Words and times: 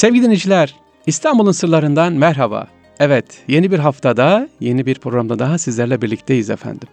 Sevgili 0.00 0.22
dinleyiciler, 0.22 0.74
İstanbul'un 1.06 1.52
sırlarından 1.52 2.12
merhaba. 2.12 2.66
Evet, 3.00 3.24
yeni 3.48 3.70
bir 3.70 3.78
haftada, 3.78 4.48
yeni 4.60 4.86
bir 4.86 4.94
programda 4.94 5.38
daha 5.38 5.58
sizlerle 5.58 6.02
birlikteyiz 6.02 6.50
efendim. 6.50 6.88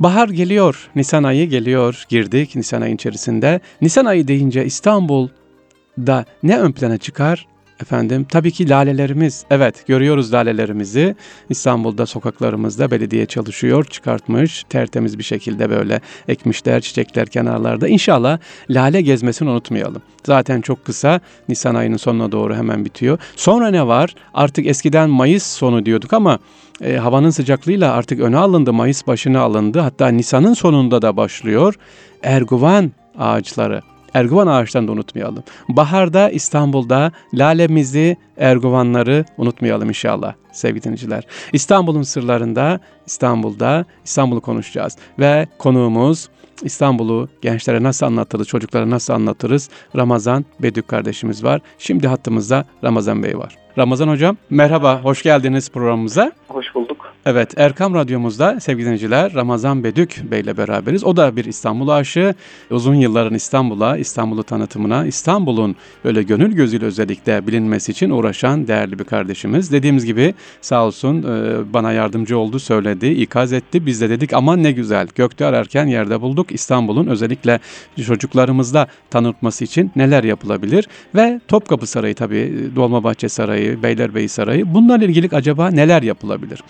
Bahar 0.00 0.28
geliyor, 0.28 0.90
Nisan 0.96 1.24
ayı 1.24 1.48
geliyor, 1.48 2.04
girdik 2.08 2.56
Nisan 2.56 2.80
ayın 2.80 2.94
içerisinde. 2.94 3.60
Nisan 3.82 4.04
ayı 4.04 4.28
deyince 4.28 4.64
İstanbul'da 4.64 6.24
ne 6.42 6.58
ön 6.58 6.72
plana 6.72 6.98
çıkar? 6.98 7.46
Efendim 7.82 8.26
tabii 8.28 8.50
ki 8.50 8.68
lalelerimiz. 8.68 9.44
Evet 9.50 9.86
görüyoruz 9.86 10.32
lalelerimizi. 10.32 11.16
İstanbul'da 11.48 12.06
sokaklarımızda 12.06 12.90
belediye 12.90 13.26
çalışıyor, 13.26 13.84
çıkartmış. 13.84 14.64
Tertemiz 14.68 15.18
bir 15.18 15.24
şekilde 15.24 15.70
böyle 15.70 16.00
ekmişler 16.28 16.80
çiçekler 16.80 17.26
kenarlarda. 17.26 17.88
İnşallah 17.88 18.38
lale 18.70 19.00
gezmesini 19.00 19.50
unutmayalım. 19.50 20.02
Zaten 20.26 20.60
çok 20.60 20.84
kısa 20.84 21.20
Nisan 21.48 21.74
ayının 21.74 21.96
sonuna 21.96 22.32
doğru 22.32 22.54
hemen 22.54 22.84
bitiyor. 22.84 23.18
Sonra 23.36 23.70
ne 23.70 23.86
var? 23.86 24.14
Artık 24.34 24.66
eskiden 24.66 25.10
Mayıs 25.10 25.42
sonu 25.42 25.86
diyorduk 25.86 26.12
ama 26.12 26.38
e, 26.80 26.96
havanın 26.96 27.30
sıcaklığıyla 27.30 27.92
artık 27.92 28.20
öne 28.20 28.36
alındı. 28.36 28.72
Mayıs 28.72 29.06
başına 29.06 29.40
alındı. 29.40 29.80
Hatta 29.80 30.08
Nisan'ın 30.08 30.54
sonunda 30.54 31.02
da 31.02 31.16
başlıyor. 31.16 31.74
Erguvan 32.22 32.92
ağaçları 33.18 33.82
Erguvan 34.14 34.46
ağaçlarını 34.46 34.88
da 34.88 34.92
unutmayalım. 34.92 35.42
Baharda 35.68 36.30
İstanbul'da 36.30 37.12
lalemizi, 37.34 38.16
erguvanları 38.36 39.24
unutmayalım 39.38 39.88
inşallah 39.88 40.34
sevgili 40.52 40.82
dinleyiciler. 40.84 41.24
İstanbul'un 41.52 42.02
sırlarında 42.02 42.80
İstanbul'da 43.06 43.84
İstanbul'u 44.04 44.40
konuşacağız 44.40 44.96
ve 45.18 45.46
konuğumuz 45.58 46.28
İstanbul'u 46.62 47.28
gençlere 47.42 47.82
nasıl 47.82 48.06
anlatırız, 48.06 48.48
çocuklara 48.48 48.90
nasıl 48.90 49.12
anlatırız? 49.14 49.70
Ramazan 49.96 50.44
Bedük 50.60 50.88
kardeşimiz 50.88 51.44
var. 51.44 51.60
Şimdi 51.78 52.08
hattımızda 52.08 52.64
Ramazan 52.84 53.22
Bey 53.22 53.38
var. 53.38 53.56
Ramazan 53.78 54.08
Hocam 54.08 54.36
merhaba, 54.50 55.00
hoş 55.02 55.22
geldiniz 55.22 55.70
programımıza. 55.70 56.32
Hoş 56.48 56.74
bulduk. 56.74 56.89
Evet, 57.26 57.54
Erkam 57.56 57.94
Radyomuzda 57.94 58.60
sevgili 58.60 58.84
dinleyiciler 58.84 59.34
Ramazan 59.34 59.84
Bedük 59.84 60.22
Bey 60.30 60.40
ile 60.40 60.56
beraberiz. 60.56 61.04
O 61.04 61.16
da 61.16 61.36
bir 61.36 61.44
İstanbul 61.44 61.88
aşığı. 61.88 62.34
Uzun 62.70 62.94
yılların 62.94 63.34
İstanbul'a, 63.34 63.96
İstanbul'u 63.96 64.42
tanıtımına, 64.42 65.06
İstanbul'un 65.06 65.76
böyle 66.04 66.22
gönül 66.22 66.52
gözüyle 66.52 66.84
özellikle 66.84 67.46
bilinmesi 67.46 67.92
için 67.92 68.10
uğraşan 68.10 68.68
değerli 68.68 68.98
bir 68.98 69.04
kardeşimiz. 69.04 69.72
Dediğimiz 69.72 70.04
gibi 70.04 70.34
sağ 70.60 70.86
olsun 70.86 71.22
e, 71.22 71.72
bana 71.72 71.92
yardımcı 71.92 72.38
oldu, 72.38 72.58
söyledi, 72.58 73.06
ikaz 73.06 73.52
etti. 73.52 73.86
Biz 73.86 74.00
de 74.00 74.10
dedik 74.10 74.32
aman 74.32 74.62
ne 74.62 74.72
güzel 74.72 75.08
gökte 75.14 75.46
ararken 75.46 75.86
yerde 75.86 76.20
bulduk. 76.20 76.52
İstanbul'un 76.52 77.06
özellikle 77.06 77.60
çocuklarımızda 78.06 78.86
tanıtması 79.10 79.64
için 79.64 79.90
neler 79.96 80.24
yapılabilir? 80.24 80.88
Ve 81.14 81.40
Topkapı 81.48 81.86
Sarayı 81.86 82.14
tabii, 82.14 82.70
Dolmabahçe 82.76 83.28
Sarayı, 83.28 83.82
Beylerbeyi 83.82 84.28
Sarayı 84.28 84.74
bunlarla 84.74 85.04
ilgili 85.04 85.28
acaba 85.32 85.70
neler 85.70 86.02
yapılabilir? 86.02 86.60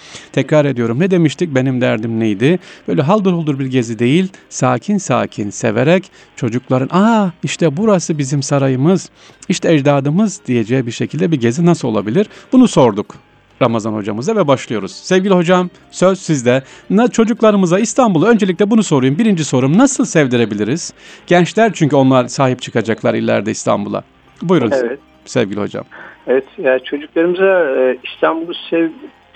Tekrar 0.40 0.64
ediyorum 0.64 1.00
ne 1.00 1.10
demiştik 1.10 1.54
benim 1.54 1.80
derdim 1.80 2.20
neydi? 2.20 2.58
Böyle 2.88 3.02
haldır 3.02 3.32
huldur 3.32 3.58
bir 3.58 3.66
gezi 3.66 3.98
değil 3.98 4.28
sakin 4.48 4.98
sakin 4.98 5.50
severek 5.50 6.10
çocukların 6.36 6.88
aa 6.92 7.30
işte 7.42 7.76
burası 7.76 8.18
bizim 8.18 8.42
sarayımız 8.42 9.10
işte 9.48 9.74
ecdadımız 9.74 10.40
diyeceği 10.46 10.86
bir 10.86 10.90
şekilde 10.90 11.32
bir 11.32 11.40
gezi 11.40 11.66
nasıl 11.66 11.88
olabilir? 11.88 12.26
Bunu 12.52 12.68
sorduk 12.68 13.14
Ramazan 13.62 13.92
hocamıza 13.92 14.36
ve 14.36 14.48
başlıyoruz. 14.48 14.92
Sevgili 14.92 15.34
hocam 15.34 15.70
söz 15.90 16.18
sizde. 16.18 16.62
Na 16.90 17.08
çocuklarımıza 17.08 17.78
İstanbul'u 17.78 18.26
öncelikle 18.26 18.70
bunu 18.70 18.82
sorayım. 18.82 19.18
Birinci 19.18 19.44
sorum 19.44 19.78
nasıl 19.78 20.04
sevdirebiliriz? 20.04 20.94
Gençler 21.26 21.70
çünkü 21.74 21.96
onlar 21.96 22.26
sahip 22.26 22.62
çıkacaklar 22.62 23.14
ileride 23.14 23.50
İstanbul'a. 23.50 24.02
Buyurun 24.42 24.70
evet. 24.70 24.98
sevgili 25.24 25.60
hocam. 25.60 25.84
Evet 26.26 26.44
yani 26.58 26.84
çocuklarımıza 26.84 27.80
e, 27.80 27.98
İstanbul'u 28.04 28.54
sev, 28.70 28.88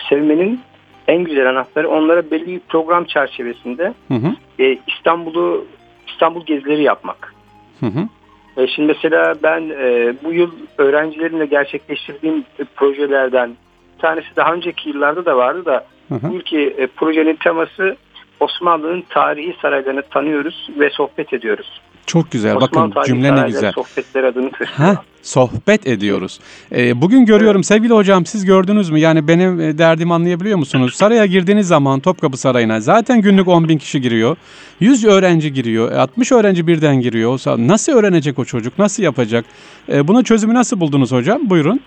sevmenin 0.08 0.60
en 1.08 1.24
güzel 1.24 1.50
anahtarı 1.50 1.88
onlara 1.88 2.30
belli 2.30 2.46
bir 2.46 2.60
program 2.60 3.04
çerçevesinde 3.04 3.94
hı 4.08 4.14
hı. 4.14 4.32
E, 4.58 4.78
İstanbul'u 4.86 5.66
İstanbul 6.08 6.46
gezileri 6.46 6.82
yapmak. 6.82 7.34
Hı 7.80 7.86
hı. 7.86 8.08
E, 8.56 8.66
şimdi 8.66 8.86
mesela 8.88 9.34
ben 9.42 9.60
e, 9.60 10.14
bu 10.24 10.32
yıl 10.32 10.50
öğrencilerimle 10.78 11.46
gerçekleştirdiğim 11.46 12.44
projelerden 12.76 13.56
bir 13.94 14.02
tanesi 14.02 14.36
daha 14.36 14.54
önceki 14.54 14.88
yıllarda 14.88 15.24
da 15.24 15.36
vardı 15.36 15.64
da 15.64 15.86
hı 16.08 16.14
hı. 16.14 16.32
ülke 16.34 16.60
e, 16.60 16.86
projenin 16.86 17.36
teması 17.36 17.96
Osmanlı'nın 18.40 19.04
tarihi 19.08 19.56
saraylarını 19.62 20.02
tanıyoruz 20.02 20.68
ve 20.78 20.90
sohbet 20.90 21.32
ediyoruz. 21.32 21.80
Çok 22.06 22.30
güzel. 22.30 22.56
Osmanlı 22.56 22.94
Bakın 22.94 23.08
cümle 23.08 23.36
ne 23.36 23.46
güzel. 23.46 23.72
Sohbetler 23.72 24.24
adını 24.24 24.50
taşıyor. 24.50 24.96
sohbet 25.22 25.86
ediyoruz. 25.86 26.40
Ee, 26.72 27.00
bugün 27.00 27.24
görüyorum 27.26 27.58
evet. 27.58 27.66
sevgili 27.66 27.92
hocam 27.92 28.26
siz 28.26 28.44
gördünüz 28.44 28.90
mü? 28.90 29.00
Yani 29.00 29.28
benim 29.28 29.60
e, 29.60 29.78
derdimi 29.78 30.14
anlayabiliyor 30.14 30.58
musunuz? 30.58 30.94
Saraya 30.94 31.26
girdiğiniz 31.26 31.68
zaman 31.68 32.00
Topkapı 32.00 32.36
Sarayı'na 32.36 32.80
zaten 32.80 33.20
günlük 33.20 33.48
10 33.48 33.68
bin 33.68 33.78
kişi 33.78 34.00
giriyor. 34.00 34.36
100 34.80 35.04
öğrenci 35.04 35.52
giriyor. 35.52 35.92
60 35.92 36.32
e, 36.32 36.34
öğrenci 36.34 36.66
birden 36.66 37.00
giriyor. 37.00 37.40
Nasıl 37.58 37.92
öğrenecek 37.92 38.38
o 38.38 38.44
çocuk? 38.44 38.78
Nasıl 38.78 39.02
yapacak? 39.02 39.44
Ee, 39.88 40.08
bunun 40.08 40.22
çözümü 40.22 40.54
nasıl 40.54 40.80
buldunuz 40.80 41.12
hocam? 41.12 41.50
Buyurun. 41.50 41.80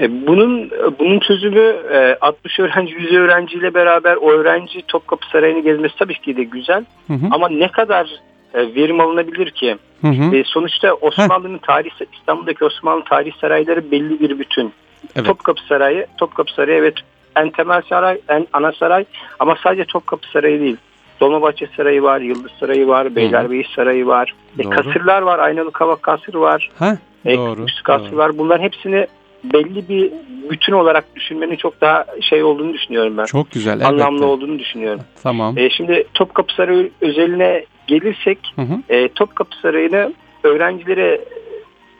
E, 0.00 0.26
bunun 0.26 0.70
bunun 0.98 1.20
çözümü 1.20 1.76
60 2.20 2.60
öğrenci 2.60 2.94
100 2.94 3.12
öğrenciyle 3.12 3.74
beraber 3.74 4.16
o 4.16 4.30
öğrenci 4.30 4.82
Topkapı 4.88 5.26
Sarayı'nı 5.32 5.60
gezmesi 5.60 5.94
tabii 5.98 6.20
ki 6.20 6.36
de 6.36 6.44
güzel. 6.44 6.84
Hı 7.06 7.12
hı. 7.12 7.26
Ama 7.30 7.48
ne 7.48 7.68
kadar 7.68 8.10
verim 8.54 9.00
alınabilir 9.00 9.50
ki? 9.50 9.76
Hı 10.00 10.08
hı. 10.08 10.36
E, 10.36 10.44
sonuçta 10.44 10.94
Osmanlı'nın 10.94 11.58
tarih 11.58 11.90
İstanbul'daki 12.18 12.64
Osmanlı 12.64 13.04
tarih 13.04 13.32
sarayları 13.40 13.90
belli 13.90 14.20
bir 14.20 14.38
bütün. 14.38 14.72
Evet. 15.16 15.26
Topkapı 15.26 15.62
Sarayı, 15.68 16.06
Topkapı 16.18 16.52
Sarayı 16.52 16.78
evet 16.78 16.94
en 17.36 17.50
temel 17.50 17.82
saray, 17.88 18.20
en 18.28 18.46
ana 18.52 18.72
saray 18.72 19.04
ama 19.38 19.56
sadece 19.62 19.84
Topkapı 19.84 20.30
Sarayı 20.30 20.60
değil. 20.60 20.76
Dolmabahçe 21.20 21.68
Sarayı 21.76 22.02
var, 22.02 22.20
Yıldız 22.20 22.52
Sarayı 22.60 22.88
var, 22.88 23.16
Beylerbeyi 23.16 23.64
Sarayı 23.76 24.06
var. 24.06 24.34
E, 24.58 24.62
kasırlar 24.62 25.22
var, 25.22 25.38
Aynalı 25.38 25.70
Kavak 25.70 26.02
Kasır 26.02 26.34
var. 26.34 26.70
Ha, 26.78 26.98
e, 27.24 27.36
doğru, 27.36 27.66
kasır 27.84 28.12
doğru. 28.12 28.16
var. 28.16 28.38
Bunların 28.38 28.62
hepsini 28.64 29.06
belli 29.44 29.88
bir 29.88 30.12
bütün 30.50 30.72
olarak 30.72 31.16
düşünmenin 31.16 31.56
çok 31.56 31.80
daha 31.80 32.06
şey 32.20 32.42
olduğunu 32.42 32.72
düşünüyorum 32.72 33.18
ben. 33.18 33.24
Çok 33.24 33.50
güzel. 33.50 33.86
Anlamlı 33.86 34.18
elbette. 34.18 34.24
olduğunu 34.24 34.58
düşünüyorum. 34.58 35.00
Tamam. 35.22 35.58
E, 35.58 35.70
şimdi 35.70 36.04
Topkapı 36.14 36.54
Sarayı 36.54 36.90
özeline 37.00 37.64
gelirsek 37.90 38.38
hı 38.56 38.62
hı. 38.62 38.82
E, 38.88 39.08
Topkapı 39.08 39.56
Sarayı'nı 39.56 40.12
öğrencilere 40.44 41.20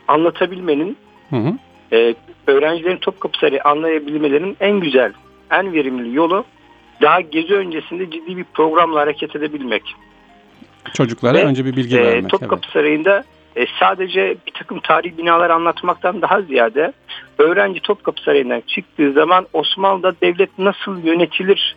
anlatabilmenin 0.07 0.97
hı 1.29 1.35
hı. 1.35 1.53
E, 1.91 2.15
öğrencilerin 2.47 2.97
Topkapı 2.97 3.39
Sarayı 3.39 3.63
anlayabilmelerinin 3.63 4.57
en 4.59 4.79
güzel, 4.79 5.13
en 5.51 5.73
verimli 5.73 6.15
yolu 6.15 6.45
daha 7.01 7.21
gezi 7.21 7.53
öncesinde 7.53 8.11
ciddi 8.11 8.37
bir 8.37 8.43
programla 8.43 8.99
hareket 8.99 9.35
edebilmek. 9.35 9.83
Çocuklara 10.93 11.37
Ve, 11.37 11.45
önce 11.45 11.65
bir 11.65 11.75
bilgi 11.75 11.97
e, 11.97 12.03
vermek. 12.03 12.29
Topkapı 12.29 12.61
evet. 12.63 12.73
Sarayı'nda 12.73 13.23
e, 13.55 13.65
sadece 13.79 14.35
bir 14.47 14.51
takım 14.53 14.79
tarihi 14.79 15.17
binalar 15.17 15.49
anlatmaktan 15.49 16.21
daha 16.21 16.41
ziyade 16.41 16.93
öğrenci 17.37 17.79
Topkapı 17.79 18.21
Sarayı'ndan 18.21 18.63
çıktığı 18.67 19.11
zaman 19.11 19.47
Osmanlı'da 19.53 20.13
devlet 20.21 20.59
nasıl 20.59 21.03
yönetilir 21.03 21.75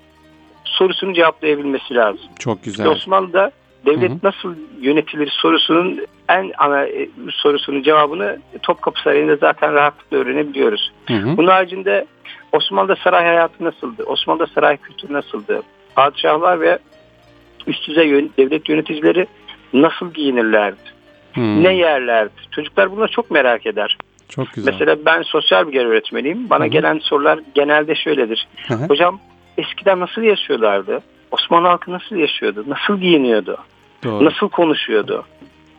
sorusunu 0.65 1.15
cevaplayabilmesi 1.15 1.95
lazım. 1.95 2.27
Çok 2.39 2.65
güzel. 2.65 2.85
İşte 2.85 2.89
Osmanlı'da 2.89 3.51
devlet 3.87 4.11
hı 4.11 4.15
hı. 4.15 4.19
nasıl 4.23 4.55
yönetilir 4.81 5.29
sorusunun 5.29 6.07
en 6.29 6.53
ana 6.59 6.85
e, 6.87 7.09
sorusunun 7.31 7.83
cevabını 7.83 8.39
Topkapı 8.63 9.03
Sarayı'nda 9.03 9.37
zaten 9.37 9.75
rahatlıkla 9.75 10.17
öğrenebiliyoruz. 10.17 10.93
Hı 11.09 11.15
hı. 11.15 11.37
Bunun 11.37 11.49
haricinde 11.49 12.07
Osmanlı'da 12.53 12.97
saray 12.97 13.25
hayatı 13.25 13.65
nasıldı? 13.65 14.05
Osmanlı'da 14.05 14.47
saray 14.47 14.77
kültürü 14.77 15.13
nasıldı? 15.13 15.63
Padişahlar 15.95 16.61
ve 16.61 16.79
üst 17.67 17.89
düzey 17.89 18.29
devlet 18.39 18.69
yöneticileri 18.69 19.27
nasıl 19.73 20.13
giyinirlerdi? 20.13 20.95
Hmm. 21.33 21.65
Ne 21.65 21.75
yerlerdi? 21.75 22.33
Çocuklar 22.51 22.91
bunu 22.91 23.09
çok 23.09 23.31
merak 23.31 23.67
eder. 23.67 23.97
Çok 24.29 24.53
güzel. 24.53 24.73
Mesela 24.73 24.97
ben 25.07 25.23
sosyal 25.23 25.67
bilgi 25.67 25.81
öğretmeniyim. 25.81 26.51
Bana 26.51 26.65
Hı-hı. 26.65 26.71
gelen 26.71 26.99
sorular 26.99 27.41
genelde 27.55 27.95
şöyledir. 27.95 28.49
Hı-hı. 28.69 28.87
Hocam 28.87 29.21
eskiden 29.59 30.01
nasıl 30.01 30.23
yaşıyorlardı? 30.23 31.01
Osmanlı 31.35 31.69
halkı 31.69 31.93
nasıl 31.93 32.17
yaşıyordu? 32.17 32.65
Nasıl 32.67 33.01
giyiniyordu? 33.01 33.59
Doğru. 34.05 34.25
Nasıl 34.25 34.49
konuşuyordu? 34.49 35.25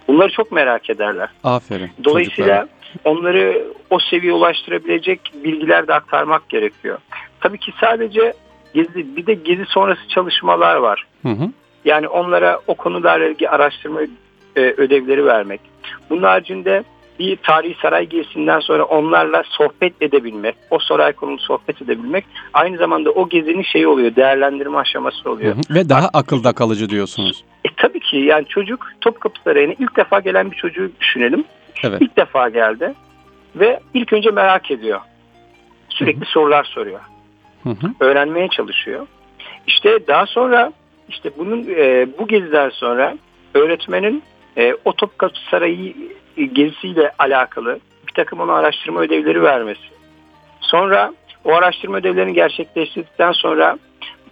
Bunları 0.07 0.31
çok 0.31 0.51
merak 0.51 0.89
ederler. 0.89 1.29
Aferin. 1.43 1.91
Dolayısıyla 2.03 2.59
çocuklara. 2.59 3.15
onları 3.15 3.67
o 3.89 3.99
seviyeye 3.99 4.33
ulaştırabilecek 4.33 5.19
bilgiler 5.43 5.87
de 5.87 5.93
aktarmak 5.93 6.49
gerekiyor. 6.49 6.97
Tabii 7.39 7.57
ki 7.57 7.73
sadece 7.79 8.33
gezi, 8.73 9.15
bir 9.15 9.25
de 9.25 9.33
gezi 9.33 9.65
sonrası 9.65 10.07
çalışmalar 10.07 10.75
var. 10.75 11.05
Hı 11.21 11.29
hı. 11.29 11.51
Yani 11.85 12.07
onlara 12.07 12.59
o 12.67 12.75
konularla 12.75 13.25
ilgili 13.25 13.49
araştırma 13.49 14.01
e, 14.55 14.61
ödevleri 14.61 15.25
vermek. 15.25 15.61
Bunun 16.09 16.23
haricinde 16.23 16.83
bir 17.19 17.37
tarihi 17.37 17.75
saray 17.81 18.05
gezisinden 18.05 18.59
sonra 18.59 18.83
onlarla 18.83 19.43
sohbet 19.49 19.93
edebilmek, 20.01 20.55
o 20.69 20.79
saray 20.79 21.13
konulu 21.13 21.39
sohbet 21.39 21.81
edebilmek 21.81 22.25
aynı 22.53 22.77
zamanda 22.77 23.11
o 23.11 23.29
gezinin 23.29 23.63
şeyi 23.63 23.87
oluyor, 23.87 24.15
değerlendirme 24.15 24.77
aşaması 24.77 25.29
oluyor. 25.29 25.55
Hı 25.55 25.59
hı. 25.59 25.75
Ve 25.75 25.89
daha 25.89 26.09
akılda 26.13 26.53
kalıcı 26.53 26.89
diyorsunuz. 26.89 27.43
E, 27.65 27.69
tabii 27.77 27.99
ki 27.99 28.17
yani 28.17 28.45
çocuk 28.45 28.87
Topkapı 29.01 29.41
Sarayı'na 29.43 29.73
ilk 29.79 29.97
defa 29.97 30.19
gelen 30.19 30.51
bir 30.51 30.55
çocuğu 30.55 30.91
düşünelim. 30.99 31.43
Evet. 31.83 32.01
İlk 32.01 32.17
defa 32.17 32.49
geldi. 32.49 32.93
ve 33.55 33.79
ilk 33.93 34.13
önce 34.13 34.31
merak 34.31 34.71
ediyor. 34.71 35.01
Sürekli 35.89 36.21
hı 36.21 36.25
hı. 36.25 36.29
sorular 36.29 36.63
soruyor. 36.63 36.99
Hı 37.63 37.69
hı. 37.69 37.93
Öğrenmeye 37.99 38.47
çalışıyor. 38.47 39.07
İşte 39.67 40.07
daha 40.07 40.25
sonra 40.25 40.71
işte 41.09 41.29
bunun 41.37 41.65
e, 41.69 42.07
bu 42.19 42.27
geziden 42.27 42.69
sonra 42.69 43.17
öğretmenin 43.53 44.23
e, 44.57 44.75
o 44.85 44.93
Topkapı 44.93 45.39
Sarayı 45.51 45.95
gezisiyle 46.53 47.11
alakalı 47.19 47.79
bir 48.07 48.13
takım 48.13 48.39
ona 48.39 48.53
araştırma 48.53 49.01
ödevleri 49.01 49.43
vermesi. 49.43 49.81
Sonra 50.61 51.13
o 51.43 51.53
araştırma 51.53 51.97
ödevlerini 51.97 52.33
gerçekleştirdikten 52.33 53.31
sonra 53.31 53.77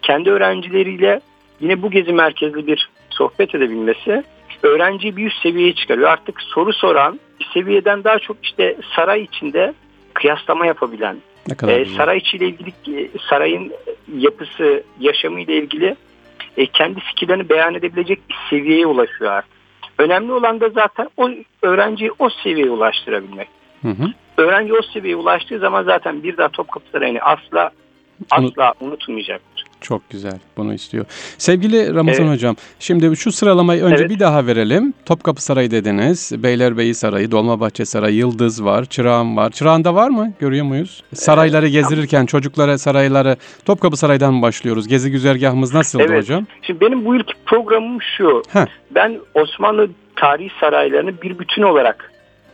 kendi 0.02 0.32
öğrencileriyle 0.32 1.22
yine 1.60 1.82
bu 1.82 1.92
gezi 1.92 2.14
merkezli 2.14 2.68
bir 2.68 2.90
sohbet 3.10 3.56
edebilmesi 3.56 4.24
öğrenciyi 4.64 5.18
bir 5.18 5.26
üst 5.28 5.42
seviyeye 5.42 5.76
çıkarıyor. 5.76 6.10
Artık 6.10 6.42
soru 6.42 6.74
soran 6.74 7.20
seviyeden 7.54 8.04
daha 8.04 8.20
çok 8.20 8.38
işte 8.44 8.78
saray 8.96 9.22
içinde 9.24 9.74
kıyaslama 10.14 10.66
yapabilen, 10.66 11.18
e, 11.68 11.86
saray 11.86 12.18
içiyle 12.18 12.48
ilgili 12.48 13.12
sarayın 13.30 13.74
yapısı, 14.18 14.84
yaşamı 15.00 15.42
ile 15.42 15.58
ilgili 15.58 15.96
e, 16.58 16.66
kendi 16.66 17.00
fikirlerini 17.00 17.50
beyan 17.50 17.76
edebilecek 17.76 18.30
bir 18.30 18.36
seviyeye 18.50 18.86
ulaşıyor 18.86 19.32
artık. 19.32 19.63
Önemli 19.98 20.32
olan 20.32 20.62
da 20.62 20.70
zaten 20.70 21.10
o 21.18 21.30
öğrenciyi 21.62 22.12
o 22.20 22.30
seviyeye 22.30 22.72
ulaştırabilmek. 22.72 23.48
Hı 23.82 23.90
hı. 23.90 24.14
Öğrenci 24.38 24.74
o 24.74 24.82
seviyeye 24.82 25.16
ulaştığı 25.16 25.60
zaman 25.60 25.84
zaten 25.84 26.24
bir 26.24 26.38
daha 26.38 26.50
Topkapı 26.50 26.90
Sarayı'nı 26.92 27.20
asla 27.20 27.72
asla 28.32 28.74
unutmayacaktır. 28.80 29.53
Çok 29.84 30.10
güzel. 30.10 30.40
Bunu 30.58 30.74
istiyor. 30.74 31.06
Sevgili 31.38 31.94
Ramazan 31.94 32.26
evet. 32.26 32.36
Hocam, 32.36 32.56
şimdi 32.80 33.16
şu 33.16 33.32
sıralamayı 33.32 33.84
önce 33.84 33.96
evet. 33.96 34.10
bir 34.10 34.20
daha 34.20 34.46
verelim. 34.46 34.94
Topkapı 35.06 35.44
Sarayı 35.44 35.72
dediniz, 35.72 36.32
Beylerbeyi 36.44 36.94
Sarayı, 36.96 37.32
Dolmabahçe 37.32 37.86
Sarayı, 37.86 38.16
Yıldız 38.16 38.66
var, 38.66 38.86
Çırağan 38.86 39.38
var. 39.38 39.50
Çırağan'da 39.50 39.96
var 39.96 40.10
mı? 40.10 40.34
Görüyor 40.40 40.66
muyuz? 40.66 41.04
Sarayları 41.14 41.66
evet. 41.66 41.74
gezdirirken 41.74 42.26
çocuklara 42.26 42.78
sarayları 42.78 43.38
Topkapı 43.66 43.98
Saray'dan 43.98 44.42
başlıyoruz. 44.42 44.88
Gezi 44.88 45.12
güzergahımız 45.12 45.74
nasıldı 45.74 46.04
evet. 46.08 46.22
hocam? 46.22 46.46
Şimdi 46.62 46.82
benim 46.82 47.06
bu 47.06 47.16
ilk 47.16 47.46
programım 47.46 48.02
şu. 48.18 48.42
Heh. 48.50 48.66
Ben 48.92 49.20
Osmanlı 49.34 49.90
tarihi 50.16 50.52
saraylarını 50.60 51.22
bir 51.22 51.40
bütün 51.40 51.62
olarak 51.62 52.12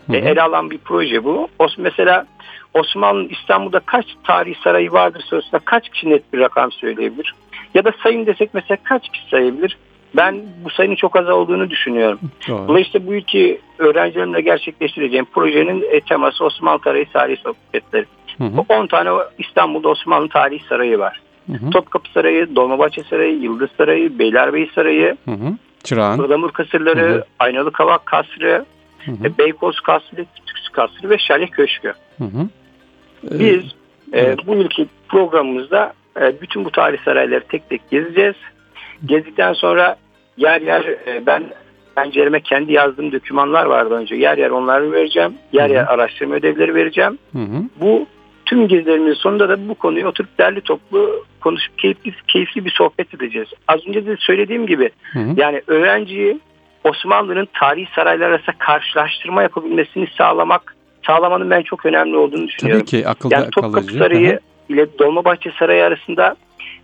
Hı-hı. 0.07 0.17
E, 0.17 0.19
ele 0.19 0.41
alan 0.41 0.69
bir 0.69 0.77
proje 0.77 1.23
bu. 1.23 1.47
Mesela 1.77 2.25
Osmanlı 2.73 3.27
İstanbul'da 3.29 3.79
kaç 3.79 4.05
tarihi 4.23 4.57
sarayı 4.63 4.91
vardır 4.91 5.23
sırasında 5.29 5.59
kaç 5.59 5.89
kişi 5.89 6.09
net 6.09 6.33
bir 6.33 6.39
rakam 6.39 6.71
söyleyebilir? 6.71 7.35
Ya 7.73 7.85
da 7.85 7.91
sayın 8.03 8.25
desek 8.25 8.49
mesela 8.53 8.77
kaç 8.83 9.09
kişi 9.09 9.29
sayabilir? 9.29 9.77
Ben 10.15 10.41
bu 10.65 10.69
sayının 10.69 10.95
çok 10.95 11.15
az 11.15 11.29
olduğunu 11.29 11.69
düşünüyorum. 11.69 12.19
Doğru. 12.47 12.67
Dolayısıyla 12.67 13.07
bu 13.07 13.15
iki 13.15 13.61
öğrencilerimle 13.77 14.41
gerçekleştireceğim 14.41 15.25
projenin 15.25 15.85
e, 15.91 15.99
teması 15.99 16.45
Osmanlı 16.45 16.81
Tarihi 16.81 17.11
Tarihi 17.13 17.41
Sohbetleri. 17.41 18.05
Hı 18.37 18.43
hı. 18.43 18.65
10 18.69 18.87
tane 18.87 19.09
İstanbul'da 19.37 19.89
Osmanlı 19.89 20.29
Tarihi 20.29 20.63
Sarayı 20.69 20.99
var. 20.99 21.21
Hı 21.47 21.53
hı. 21.53 21.69
Topkapı 21.69 22.11
Sarayı, 22.11 22.55
Dolmabahçe 22.55 23.03
Sarayı, 23.03 23.39
Yıldız 23.39 23.69
Sarayı, 23.77 24.19
Beylerbeyi 24.19 24.69
Sarayı, 24.75 25.17
hı 25.25 25.31
hı. 25.31 25.57
Çırağan, 25.83 26.19
Iğlamur 26.19 26.51
Kasırları, 26.51 27.09
hı 27.09 27.15
hı. 27.15 27.25
Aynalı 27.39 27.71
Kavak 27.71 28.05
Kasrı, 28.05 28.65
hı 29.05 29.11
hı. 29.11 29.37
Beykoz 29.37 29.79
Kasrı, 29.79 30.25
Küçük 30.45 30.73
Kasrı 30.73 31.09
ve 31.09 31.17
Şale 31.17 31.47
Köşkü. 31.47 31.93
Hı 32.17 32.23
hı. 32.23 32.49
Biz 33.23 33.63
e, 34.13 34.35
bu 34.47 34.55
ülke 34.55 34.85
programımızda 35.07 35.93
e, 36.21 36.41
bütün 36.41 36.65
bu 36.65 36.71
tarih 36.71 36.99
sarayları 37.05 37.43
tek 37.49 37.69
tek 37.69 37.89
gezeceğiz. 37.89 38.35
Gezdikten 39.05 39.53
sonra 39.53 39.95
yer 40.37 40.61
yer 40.61 40.81
e, 40.81 41.25
ben 41.25 41.43
pencereme 41.95 42.41
kendi 42.41 42.73
yazdığım 42.73 43.11
dokümanlar 43.11 43.65
vardı 43.65 43.93
önce. 43.93 44.15
Yer 44.15 44.37
yer 44.37 44.49
onları 44.49 44.91
vereceğim. 44.91 45.33
Yer 45.53 45.69
yer 45.69 45.85
araştırma 45.93 46.35
ödevleri 46.35 46.75
vereceğim. 46.75 47.17
Hı 47.31 47.39
hı. 47.39 47.63
Bu 47.81 48.07
tüm 48.45 48.67
gezilerimizin 48.67 49.13
sonunda 49.13 49.49
da 49.49 49.69
bu 49.69 49.75
konuyu 49.75 50.07
oturup 50.07 50.37
derli 50.39 50.61
toplu 50.61 51.25
konuşup 51.41 51.77
keyifli, 51.77 52.13
keyifli 52.27 52.65
bir 52.65 52.71
sohbet 52.71 53.13
edeceğiz. 53.13 53.47
Az 53.67 53.87
önce 53.87 54.05
de 54.05 54.15
söylediğim 54.19 54.67
gibi 54.67 54.89
hı 55.13 55.19
hı. 55.19 55.33
yani 55.37 55.61
öğrenciyi 55.67 56.39
Osmanlı'nın 56.83 57.47
tarihi 57.53 57.87
saraylar 57.95 58.29
arasında 58.29 58.55
karşılaştırma 58.59 59.43
yapabilmesini 59.43 60.07
sağlamak 60.17 60.75
sağlamanın 61.07 61.49
ben 61.49 61.61
çok 61.61 61.85
önemli 61.85 62.17
olduğunu 62.17 62.47
düşünüyorum. 62.47 62.85
Tabii 62.85 63.01
ki 63.01 63.07
akılda 63.07 63.35
yani 63.35 63.49
Topkapı 63.49 63.73
kalıcı. 63.73 63.97
Sarayı 63.97 64.29
Hı-hı. 64.29 64.39
ile 64.73 64.99
Dolmabahçe 64.99 65.51
Sarayı 65.59 65.83
arasında 65.83 66.35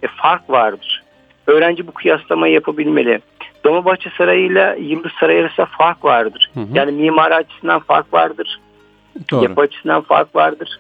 e, 0.04 0.08
fark 0.08 0.50
vardır. 0.50 1.04
Öğrenci 1.48 1.88
bu 1.88 1.92
kıyaslamayı 1.92 2.54
yapabilmeli. 2.54 3.20
Dolmabahçe 3.64 4.10
Sarayı 4.18 4.46
ile 4.46 4.78
Yıldız 4.80 5.12
Sarayı 5.20 5.42
arasında 5.42 5.66
fark 5.66 6.06
vardır. 6.06 6.52
Hı 6.54 6.60
hı. 6.60 6.68
Yani 6.74 6.92
mimari 6.92 7.36
açısından 7.36 7.80
fark 7.80 8.14
vardır. 8.14 8.60
Doğru. 9.32 9.44
Yapı 9.44 9.62
açısından 9.62 10.02
fark 10.02 10.36
vardır. 10.36 10.80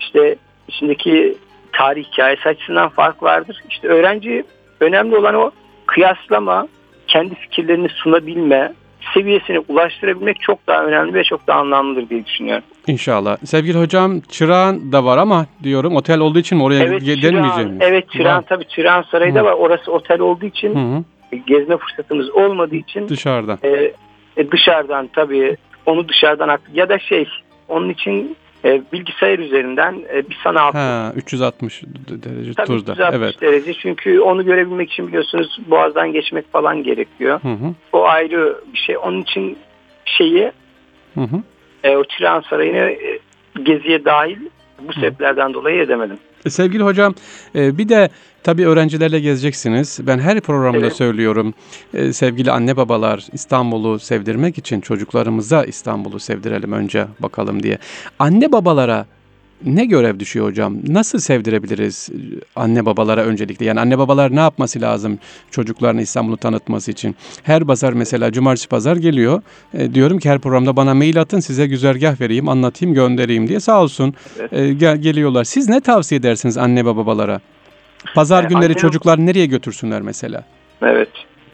İşte 0.00 0.36
içindeki 0.68 1.36
tarih 1.72 2.04
hikayesi 2.04 2.48
açısından 2.48 2.88
fark 2.88 3.22
vardır. 3.22 3.62
İşte 3.70 3.88
öğrenci 3.88 4.44
önemli 4.80 5.16
olan 5.16 5.34
o 5.34 5.50
kıyaslama, 5.86 6.68
kendi 7.06 7.34
fikirlerini 7.34 7.88
sunabilme, 7.88 8.72
seviyesine 9.14 9.58
ulaştırabilmek 9.68 10.40
çok 10.40 10.66
daha 10.66 10.84
önemli 10.84 11.14
ve 11.14 11.24
çok 11.24 11.46
daha 11.46 11.60
anlamlıdır 11.60 12.08
diye 12.08 12.26
düşünüyorum. 12.26 12.64
İnşallah. 12.86 13.36
Sevgili 13.44 13.78
hocam 13.78 14.20
Çırağan 14.20 14.92
da 14.92 15.04
var 15.04 15.18
ama 15.18 15.46
diyorum 15.62 15.96
otel 15.96 16.18
olduğu 16.18 16.38
için 16.38 16.58
mi 16.58 16.64
oraya 16.64 16.84
evet, 16.84 17.22
denmeyeceğim? 17.22 17.78
Evet 17.80 18.10
Çırağan 18.10 18.44
tabii 18.48 18.68
Çırağan 18.68 19.02
Sarayı 19.10 19.34
da 19.34 19.44
var. 19.44 19.52
Orası 19.52 19.92
otel 19.92 20.20
olduğu 20.20 20.46
için 20.46 20.74
Hı-hı. 20.74 21.36
gezme 21.46 21.76
fırsatımız 21.76 22.30
olmadığı 22.30 22.76
için 22.76 23.08
dışarıdan. 23.08 23.58
E, 23.62 23.92
e, 24.36 24.50
dışarıdan 24.50 25.10
tabii 25.12 25.56
onu 25.86 26.08
dışarıdan 26.08 26.58
ya 26.74 26.88
da 26.88 26.98
şey 26.98 27.28
onun 27.68 27.88
için 27.88 28.36
e, 28.64 28.82
bilgisayar 28.92 29.38
üzerinden 29.38 30.02
e, 30.12 30.28
bir 30.28 30.38
sanal 30.44 30.72
ha, 30.72 31.12
360 31.16 31.82
derece 32.08 32.54
Tabii 32.54 32.66
turda. 32.66 32.92
360 32.92 33.16
evet. 33.16 33.40
derece 33.40 33.74
çünkü 33.74 34.20
onu 34.20 34.44
görebilmek 34.44 34.92
için 34.92 35.08
biliyorsunuz 35.08 35.58
boğazdan 35.66 36.12
geçmek 36.12 36.52
falan 36.52 36.82
gerekiyor. 36.82 37.40
Hı 37.42 37.48
hı. 37.48 37.74
O 37.92 38.04
ayrı 38.04 38.60
bir 38.72 38.78
şey. 38.78 38.96
Onun 38.98 39.22
için 39.22 39.58
şeyi 40.04 40.52
hı 41.14 41.20
hı. 41.20 41.42
E, 41.84 41.96
o 41.96 42.04
Tiran 42.04 42.40
Sarayı'nı 42.40 42.90
e, 42.90 43.18
geziye 43.62 44.04
dahil 44.04 44.38
bu 44.80 44.92
sebeplerden 44.92 45.54
dolayı 45.54 45.82
edemedim. 45.82 46.18
E, 46.46 46.50
sevgili 46.50 46.82
hocam 46.82 47.14
e, 47.54 47.78
bir 47.78 47.88
de 47.88 48.10
tabii 48.42 48.66
öğrencilerle 48.66 49.20
gezeceksiniz. 49.20 49.98
Ben 50.02 50.18
her 50.18 50.40
programda 50.40 50.78
evet. 50.78 50.92
söylüyorum 50.92 51.54
e, 51.94 52.12
sevgili 52.12 52.50
anne 52.50 52.76
babalar 52.76 53.26
İstanbul'u 53.32 53.98
sevdirmek 53.98 54.58
için 54.58 54.80
çocuklarımıza 54.80 55.64
İstanbul'u 55.64 56.20
sevdirelim 56.20 56.72
önce 56.72 57.06
bakalım 57.20 57.62
diye. 57.62 57.78
Anne 58.18 58.52
babalara 58.52 59.06
ne 59.64 59.84
görev 59.84 60.18
düşüyor 60.18 60.46
hocam? 60.46 60.76
Nasıl 60.88 61.18
sevdirebiliriz 61.18 62.08
anne 62.56 62.86
babalara 62.86 63.22
öncelikle? 63.22 63.66
Yani 63.66 63.80
anne 63.80 63.98
babalar 63.98 64.36
ne 64.36 64.40
yapması 64.40 64.80
lazım 64.80 65.18
çocuklarını 65.50 66.02
İstanbul'u 66.02 66.36
tanıtması 66.36 66.90
için? 66.90 67.16
Her 67.42 67.64
pazar 67.64 67.92
mesela 67.92 68.32
cumartesi 68.32 68.68
pazar 68.68 68.96
geliyor. 68.96 69.42
E, 69.74 69.94
diyorum 69.94 70.18
ki 70.18 70.30
her 70.30 70.38
programda 70.38 70.76
bana 70.76 70.94
mail 70.94 71.20
atın 71.20 71.40
size 71.40 71.66
güzergah 71.66 72.20
vereyim, 72.20 72.48
anlatayım, 72.48 72.94
göndereyim 72.94 73.48
diye. 73.48 73.60
Sağ 73.60 73.82
olsun 73.82 74.14
e, 74.52 74.72
gel, 74.72 74.96
geliyorlar. 74.96 75.44
Siz 75.44 75.68
ne 75.68 75.80
tavsiye 75.80 76.18
edersiniz 76.18 76.58
anne 76.58 76.84
babalara? 76.84 77.40
Pazar 78.14 78.44
e, 78.44 78.46
günleri 78.46 78.66
anne... 78.66 78.74
çocuklar 78.74 79.18
nereye 79.18 79.46
götürsünler 79.46 80.02
mesela? 80.02 80.44
Evet. 80.82 81.08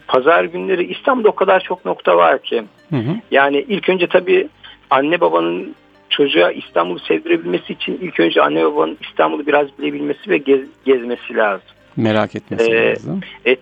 Pazar 0.09 0.45
günleri 0.45 0.85
İstanbul'da 0.85 1.29
o 1.29 1.35
kadar 1.35 1.61
çok 1.61 1.85
nokta 1.85 2.17
var 2.17 2.43
ki. 2.43 2.65
Hı 2.91 2.97
hı. 2.97 3.17
Yani 3.31 3.65
ilk 3.69 3.89
önce 3.89 4.07
tabii 4.07 4.49
anne 4.91 5.21
babanın 5.21 5.75
çocuğa 6.17 6.51
İstanbul'u 6.51 6.99
sevdirebilmesi 6.99 7.73
için 7.73 7.99
ilk 8.03 8.21
önce 8.21 8.43
anne 8.43 8.65
babanın 8.65 8.99
İstanbul'u 9.09 9.47
biraz 9.47 9.79
bilebilmesi 9.79 10.31
ve 10.31 10.39
gez, 10.39 10.61
gezmesi 10.85 11.37
lazım. 11.37 11.67
Merak 11.97 12.37
etmesi 12.37 12.71
ee, 12.71 12.91
lazım. 12.91 13.21
Evet, 13.45 13.61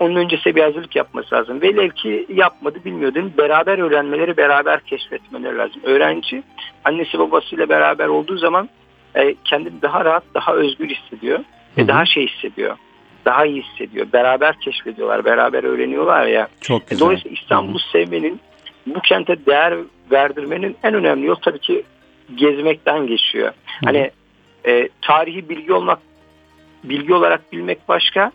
onun 0.00 0.16
öncesi 0.16 0.56
bir 0.56 0.62
hazırlık 0.62 0.96
yapması 0.96 1.34
lazım. 1.34 1.62
Velev 1.62 1.90
ki 1.90 2.26
yapmadı 2.28 2.78
bilmiyordu. 2.84 3.30
Beraber 3.38 3.78
öğrenmeleri, 3.78 4.36
beraber 4.36 4.80
keşfetmeleri 4.80 5.58
lazım. 5.58 5.80
Öğrenci 5.84 6.42
annesi 6.84 7.18
babasıyla 7.18 7.68
beraber 7.68 8.06
olduğu 8.06 8.36
zaman 8.36 8.68
e, 9.14 9.34
kendini 9.44 9.82
daha 9.82 10.04
rahat, 10.04 10.24
daha 10.34 10.54
özgür 10.54 10.88
hissediyor. 10.88 11.38
Ve 11.76 11.80
Hı-hı. 11.80 11.88
daha 11.88 12.06
şey 12.06 12.26
hissediyor. 12.26 12.76
Daha 13.24 13.46
iyi 13.46 13.62
hissediyor. 13.62 14.06
Beraber 14.12 14.54
keşfediyorlar, 14.60 15.24
beraber 15.24 15.64
öğreniyorlar 15.64 16.26
ya. 16.26 16.48
Çok 16.60 16.88
güzel. 16.88 17.04
Dolayısıyla 17.04 17.36
İstanbul'u 17.40 17.78
sevmenin 17.92 18.40
bu 18.86 19.00
kente 19.00 19.46
değer 19.46 19.74
verdirmenin 20.10 20.76
en 20.82 20.94
önemli 20.94 21.26
yol 21.26 21.34
tabii 21.34 21.58
ki 21.58 21.84
gezmekten 22.34 23.06
geçiyor. 23.06 23.48
Hı. 23.48 23.52
Hani 23.84 24.10
e, 24.66 24.88
tarihi 25.02 25.48
bilgi 25.48 25.72
olmak, 25.72 25.98
bilgi 26.84 27.14
olarak 27.14 27.52
bilmek 27.52 27.88
başka. 27.88 28.32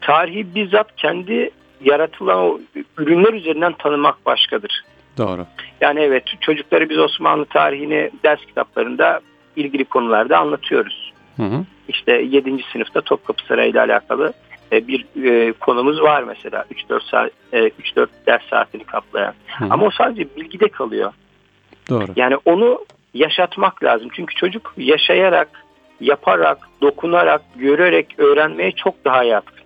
Tarihi 0.00 0.54
bizzat 0.54 0.96
kendi 0.96 1.50
yaratılan 1.84 2.38
o 2.38 2.60
ürünler 2.98 3.32
üzerinden 3.32 3.72
tanımak 3.72 4.26
başkadır. 4.26 4.84
Doğru. 5.18 5.46
Yani 5.80 6.00
evet 6.00 6.24
çocukları 6.40 6.90
biz 6.90 6.98
Osmanlı 6.98 7.44
tarihini 7.44 8.10
ders 8.24 8.40
kitaplarında 8.46 9.20
ilgili 9.56 9.84
konularda 9.84 10.38
anlatıyoruz. 10.38 11.12
Hı 11.36 11.42
hı. 11.42 11.64
İşte 11.88 12.12
7. 12.12 12.64
sınıfta 12.72 13.00
Topkapı 13.00 13.46
Sarayı 13.46 13.70
ile 13.70 13.80
alakalı 13.80 14.32
e, 14.74 14.88
bir 14.88 15.06
e, 15.24 15.52
konumuz 15.52 16.02
var 16.02 16.22
mesela 16.22 16.64
3-4 16.90 17.10
saat 17.10 17.30
e, 17.52 17.58
3-4 17.58 18.06
ders 18.26 18.42
saatini 18.50 18.84
kaplayan. 18.84 19.34
Hı. 19.58 19.64
Ama 19.70 19.86
o 19.86 19.90
sadece 19.90 20.36
bilgide 20.36 20.68
kalıyor. 20.68 21.12
Doğru. 21.90 22.06
Yani 22.16 22.36
onu 22.44 22.84
yaşatmak 23.14 23.84
lazım. 23.84 24.08
Çünkü 24.12 24.34
çocuk 24.34 24.74
yaşayarak, 24.76 25.48
yaparak, 26.00 26.58
dokunarak, 26.82 27.42
görerek 27.56 28.14
öğrenmeye 28.18 28.72
çok 28.72 29.04
daha 29.04 29.24
yatkın. 29.24 29.64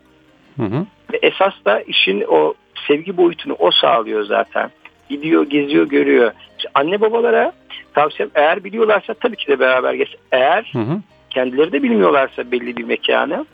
Hı 0.56 0.62
hı. 0.62 0.86
Ve 1.12 1.18
esas 1.22 1.54
da 1.64 1.80
işin 1.80 2.24
o 2.28 2.54
sevgi 2.88 3.16
boyutunu 3.16 3.56
o 3.58 3.70
sağlıyor 3.70 4.24
zaten. 4.24 4.70
Gidiyor, 5.08 5.46
geziyor, 5.46 5.88
görüyor. 5.88 6.32
İşte 6.58 6.70
anne 6.74 7.00
babalara 7.00 7.52
tavsiyem 7.94 8.30
eğer 8.34 8.64
biliyorlarsa 8.64 9.14
tabii 9.14 9.36
ki 9.36 9.46
de 9.46 9.60
beraber 9.60 9.94
geç. 9.94 10.16
Eğer 10.32 10.70
hı 10.72 10.78
hı. 10.78 11.00
kendileri 11.30 11.72
de 11.72 11.82
bilmiyorlarsa 11.82 12.50
belli 12.50 12.76
bir 12.76 12.84
mekanı 12.84 13.46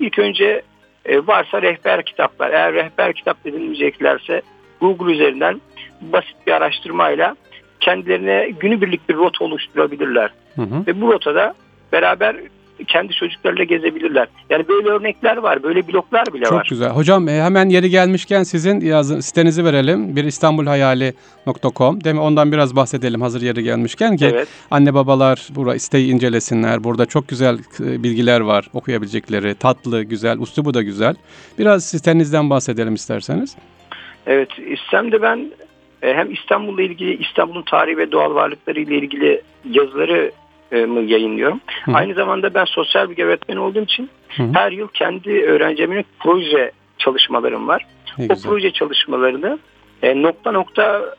ilk 0.00 0.18
önce 0.18 0.62
e, 1.08 1.26
varsa 1.26 1.62
rehber 1.62 2.02
kitaplar. 2.02 2.50
Eğer 2.50 2.74
rehber 2.74 3.12
kitap 3.12 3.46
edinmeyeceklerse 3.46 4.42
Google 4.80 5.12
üzerinden 5.12 5.60
basit 6.00 6.36
bir 6.46 6.52
araştırmayla 6.52 7.36
kendilerine 7.80 8.50
günübirlik 8.60 9.08
bir 9.08 9.14
rota 9.14 9.44
oluşturabilirler. 9.44 10.30
Hı 10.56 10.62
hı. 10.62 10.86
Ve 10.86 11.00
bu 11.00 11.12
rotada 11.12 11.54
beraber 11.92 12.36
kendi 12.84 13.12
çocuklarıyla 13.12 13.64
gezebilirler. 13.64 14.28
Yani 14.50 14.68
böyle 14.68 14.88
örnekler 14.88 15.36
var, 15.36 15.62
böyle 15.62 15.88
bloklar 15.88 16.26
bile 16.34 16.44
Çok 16.44 16.52
var. 16.52 16.64
Çok 16.64 16.70
güzel. 16.70 16.90
Hocam 16.90 17.28
e, 17.28 17.42
hemen 17.42 17.68
yeri 17.68 17.90
gelmişken 17.90 18.42
sizin 18.42 18.80
yazın, 18.80 19.20
sitenizi 19.20 19.64
verelim. 19.64 20.16
Bir 20.16 20.24
İstanbulhayali.com. 20.24 22.04
Değil 22.04 22.14
mi? 22.14 22.20
Ondan 22.20 22.52
biraz 22.52 22.76
bahsedelim 22.76 23.20
hazır 23.20 23.42
yeri 23.42 23.62
gelmişken 23.62 24.16
ki 24.16 24.26
evet. 24.32 24.48
anne 24.70 24.94
babalar 24.94 25.48
burada 25.50 25.78
siteyi 25.78 26.12
incelesinler. 26.12 26.84
Burada 26.84 27.06
çok 27.06 27.28
güzel 27.28 27.58
e, 27.80 28.02
bilgiler 28.02 28.40
var 28.40 28.66
okuyabilecekleri. 28.72 29.54
Tatlı, 29.54 30.02
güzel, 30.02 30.38
üslubu 30.38 30.74
da 30.74 30.82
güzel. 30.82 31.14
Biraz 31.58 31.84
sitenizden 31.84 32.50
bahsedelim 32.50 32.94
isterseniz. 32.94 33.56
Evet, 34.26 34.48
İstem'de 34.58 35.22
ben 35.22 35.50
e, 36.02 36.14
hem 36.14 36.32
İstanbul'la 36.32 36.82
ilgili 36.82 37.16
İstanbul'un 37.16 37.62
tarihi 37.62 37.98
ve 37.98 38.12
doğal 38.12 38.34
varlıkları 38.34 38.80
ile 38.80 38.96
ilgili 38.96 39.42
yazıları 39.70 40.32
yayınlıyorum. 41.06 41.60
Hı. 41.84 41.92
Aynı 41.94 42.14
zamanda 42.14 42.54
ben 42.54 42.64
sosyal 42.64 43.10
bir 43.10 43.24
öğretmen 43.24 43.56
olduğum 43.56 43.82
için 43.82 44.10
Hı. 44.36 44.42
her 44.54 44.72
yıl 44.72 44.88
kendi 44.88 45.30
öğrencimin 45.30 46.04
proje 46.20 46.72
çalışmalarım 46.98 47.68
var. 47.68 47.86
Ne 48.18 48.24
o 48.24 48.28
güzel. 48.28 48.50
proje 48.50 48.70
çalışmalarını 48.70 49.58
e, 50.02 50.22
nokta 50.22 50.52
nokta 50.52 51.16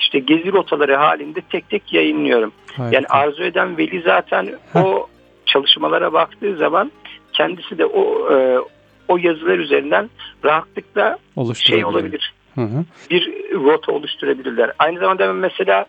işte 0.00 0.18
gezi 0.18 0.52
rotaları 0.52 0.96
halinde 0.96 1.40
tek 1.50 1.70
tek 1.70 1.92
yayınlıyorum. 1.92 2.52
Harika. 2.76 2.94
Yani 2.96 3.06
arzu 3.06 3.42
eden 3.44 3.78
veli 3.78 4.02
zaten 4.02 4.48
Heh. 4.72 4.84
o 4.84 5.08
çalışmalara 5.46 6.12
baktığı 6.12 6.56
zaman 6.56 6.92
kendisi 7.32 7.78
de 7.78 7.86
o 7.86 8.32
e, 8.32 8.58
o 9.08 9.16
yazılar 9.16 9.58
üzerinden 9.58 10.10
rahatlıkla 10.44 11.18
şey 11.54 11.84
olabilir. 11.84 12.32
Hı 12.54 12.60
hı. 12.60 12.84
Bir 13.10 13.52
rota 13.54 13.92
oluşturabilirler. 13.92 14.72
Aynı 14.78 14.98
zamanda 14.98 15.28
ben 15.28 15.36
mesela 15.36 15.86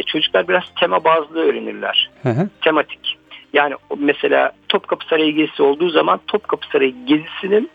e, 0.00 0.02
çocuklar 0.02 0.48
biraz 0.48 0.62
tema 0.80 1.04
bazlı 1.04 1.40
öğrenirler. 1.40 2.10
Hı 2.22 2.28
hı. 2.28 2.48
Tematik. 2.60 3.16
Yani 3.52 3.74
mesela 3.98 4.52
Topkapı 4.68 5.06
Sarayı 5.06 5.34
gezisi 5.34 5.62
olduğu 5.62 5.90
zaman 5.90 6.20
Topkapı 6.26 6.66
Sarayı 6.72 6.94
gezisinin 7.06 7.70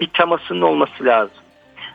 bir 0.00 0.06
temasının 0.06 0.62
olması 0.62 1.04
lazım. 1.04 1.36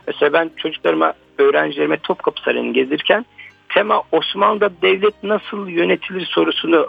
Mesela 0.06 0.32
ben 0.32 0.50
çocuklarıma, 0.56 1.12
öğrencilerime 1.38 1.96
Topkapı 1.96 2.42
Sarayı'nı 2.42 2.72
gezirken 2.72 3.26
tema 3.68 4.02
Osmanlı'da 4.12 4.70
devlet 4.82 5.22
nasıl 5.22 5.68
yönetilir 5.68 6.26
sorusunu 6.26 6.88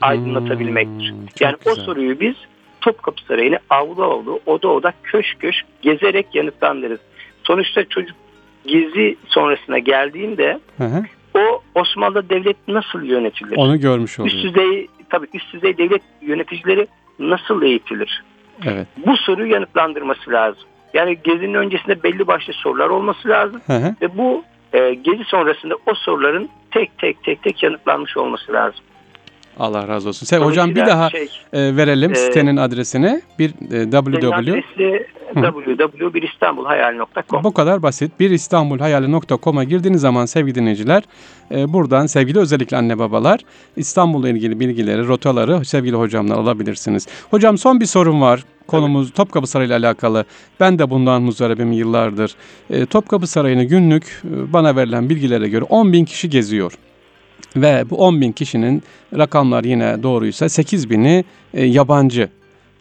aydınlatabilmektir. 0.00 1.10
Hmm, 1.10 1.26
yani 1.40 1.56
güzel. 1.64 1.72
o 1.72 1.74
soruyu 1.74 2.20
biz 2.20 2.34
Topkapı 2.80 3.22
Sarayı'nı 3.22 3.58
avlu 3.70 4.04
avlu, 4.04 4.40
oda 4.46 4.68
oda, 4.68 4.92
köşk 5.02 5.40
köşk 5.40 5.66
gezerek 5.82 6.34
yanıtlandırırız. 6.34 7.00
Sonuçta 7.44 7.84
çocuk 7.84 8.16
gezi 8.66 9.16
sonrasına 9.26 9.78
geldiğinde 9.78 10.60
hı 10.78 10.84
hı 10.84 11.04
o 11.34 11.62
Osmanlı 11.74 12.28
devlet 12.30 12.56
nasıl 12.68 13.02
yönetilir? 13.02 13.56
Onu 13.56 13.80
görmüş 13.80 14.20
oluyor. 14.20 14.34
Üst 14.34 14.44
düzey 14.44 14.86
tabii 15.10 15.26
üst 15.34 15.52
düzey 15.52 15.78
devlet 15.78 16.02
yöneticileri 16.20 16.86
nasıl 17.18 17.62
eğitilir? 17.62 18.24
Evet. 18.64 18.86
Bu 19.06 19.16
soruyu 19.16 19.52
yanıtlandırması 19.52 20.30
lazım. 20.30 20.62
Yani 20.94 21.18
gezinin 21.24 21.54
öncesinde 21.54 22.02
belli 22.02 22.26
başlı 22.26 22.52
sorular 22.52 22.88
olması 22.88 23.28
lazım 23.28 23.60
hı 23.66 23.72
hı. 23.72 23.94
ve 24.02 24.16
bu 24.18 24.44
e, 24.72 24.94
gezi 24.94 25.24
sonrasında 25.24 25.74
o 25.86 25.94
soruların 25.94 26.48
tek 26.70 26.98
tek 26.98 27.24
tek 27.24 27.42
tek 27.42 27.62
yanıtlanmış 27.62 28.16
olması 28.16 28.52
lazım. 28.52 28.84
Allah 29.60 29.88
razı 29.88 30.08
olsun. 30.08 30.26
Sen 30.26 30.40
hocam 30.40 30.70
bir 30.70 30.86
daha 30.86 31.10
şey, 31.10 31.28
e, 31.52 31.76
verelim 31.76 32.12
e, 32.12 32.14
sitenin 32.14 32.56
adresini. 32.56 33.22
Bir 33.38 33.50
e, 33.50 33.90
www. 33.90 34.62
www.biristanbulhayali.com 35.34 37.44
Bu 37.44 37.52
kadar 37.52 37.82
basit. 37.82 38.20
Biristanbulhayali.com'a 38.20 39.64
girdiğiniz 39.64 40.00
zaman 40.00 40.26
sevgili 40.26 40.54
dinleyiciler 40.54 41.02
e, 41.50 41.72
buradan 41.72 42.06
sevgili 42.06 42.38
özellikle 42.38 42.76
anne 42.76 42.98
babalar 42.98 43.40
İstanbul'la 43.76 44.28
ilgili 44.28 44.60
bilgileri, 44.60 45.08
rotaları 45.08 45.64
sevgili 45.64 45.96
hocamdan 45.96 46.34
alabilirsiniz. 46.34 47.06
Hocam 47.30 47.58
son 47.58 47.80
bir 47.80 47.86
sorum 47.86 48.20
var. 48.20 48.44
Konumuz 48.66 49.06
evet. 49.06 49.16
Topkapı 49.16 49.46
Sarayı 49.46 49.68
ile 49.68 49.74
alakalı. 49.74 50.24
Ben 50.60 50.78
de 50.78 50.90
bundan 50.90 51.22
muzdaribim 51.22 51.72
yıllardır. 51.72 52.34
E, 52.70 52.86
Topkapı 52.86 53.26
Sarayı'nı 53.26 53.64
günlük 53.64 54.22
e, 54.24 54.52
bana 54.52 54.76
verilen 54.76 55.10
bilgilere 55.10 55.48
göre 55.48 55.64
10 55.64 55.92
bin 55.92 56.04
kişi 56.04 56.30
geziyor. 56.30 56.72
Ve 57.56 57.90
bu 57.90 57.96
10 57.96 58.20
bin 58.20 58.32
kişinin 58.32 58.82
rakamlar 59.18 59.64
yine 59.64 60.02
doğruysa 60.02 60.48
8 60.48 60.90
bini 60.90 61.24
e, 61.54 61.64
yabancı. 61.64 62.28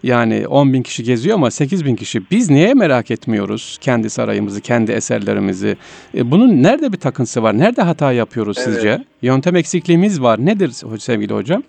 Yani 0.04 0.48
10 0.48 0.74
bin 0.74 0.84
kişi 0.84 1.04
geziyor 1.04 1.36
ama 1.36 1.52
8 1.52 1.86
bin 1.86 1.96
kişi. 1.96 2.22
Biz 2.32 2.50
niye 2.50 2.74
merak 2.74 3.12
etmiyoruz 3.12 3.78
kendi 3.82 4.10
sarayımızı, 4.10 4.62
kendi 4.62 4.92
eserlerimizi? 4.92 5.78
E, 6.18 6.32
bunun 6.32 6.64
nerede 6.64 6.92
bir 6.94 6.98
takıntısı 6.98 7.44
var? 7.44 7.58
Nerede 7.58 7.82
hata 7.82 8.12
yapıyoruz 8.12 8.58
evet. 8.58 8.68
sizce? 8.68 9.04
Yöntem 9.22 9.56
eksikliğimiz 9.56 10.22
var. 10.22 10.40
Nedir 10.46 10.70
sevgili 11.00 11.34
hocam? 11.34 11.64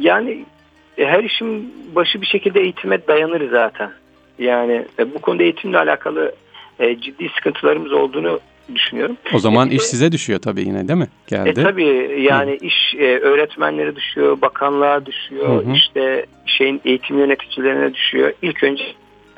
Yani 0.00 0.44
e, 0.98 1.04
her 1.06 1.24
işin 1.24 1.74
başı 1.94 2.20
bir 2.20 2.26
şekilde 2.26 2.60
eğitime 2.60 3.06
dayanır 3.08 3.50
zaten. 3.50 3.90
Yani 4.38 4.86
e, 4.98 5.14
bu 5.14 5.18
konuda 5.18 5.42
eğitimle 5.42 5.78
alakalı 5.78 6.34
e, 6.78 7.00
ciddi 7.00 7.28
sıkıntılarımız 7.36 7.92
olduğunu 7.92 8.40
düşünüyorum. 8.74 9.16
O 9.34 9.38
zaman 9.38 9.70
e, 9.70 9.74
iş 9.74 9.82
size 9.82 10.12
düşüyor 10.12 10.38
tabii 10.38 10.60
yine 10.60 10.88
değil 10.88 10.98
mi? 10.98 11.08
Geldi. 11.26 11.48
E 11.48 11.54
tabii 11.54 12.16
yani 12.20 12.50
Hı. 12.50 12.64
iş 12.64 12.94
e, 12.98 13.18
öğretmenlere 13.18 13.96
düşüyor, 13.96 14.40
bakanlığa 14.40 15.06
düşüyor, 15.06 15.64
Hı. 15.66 15.72
işte 15.72 16.26
şeyin 16.46 16.80
eğitim 16.84 17.18
yöneticilerine 17.18 17.94
düşüyor. 17.94 18.32
İlk 18.42 18.64
önce 18.64 18.84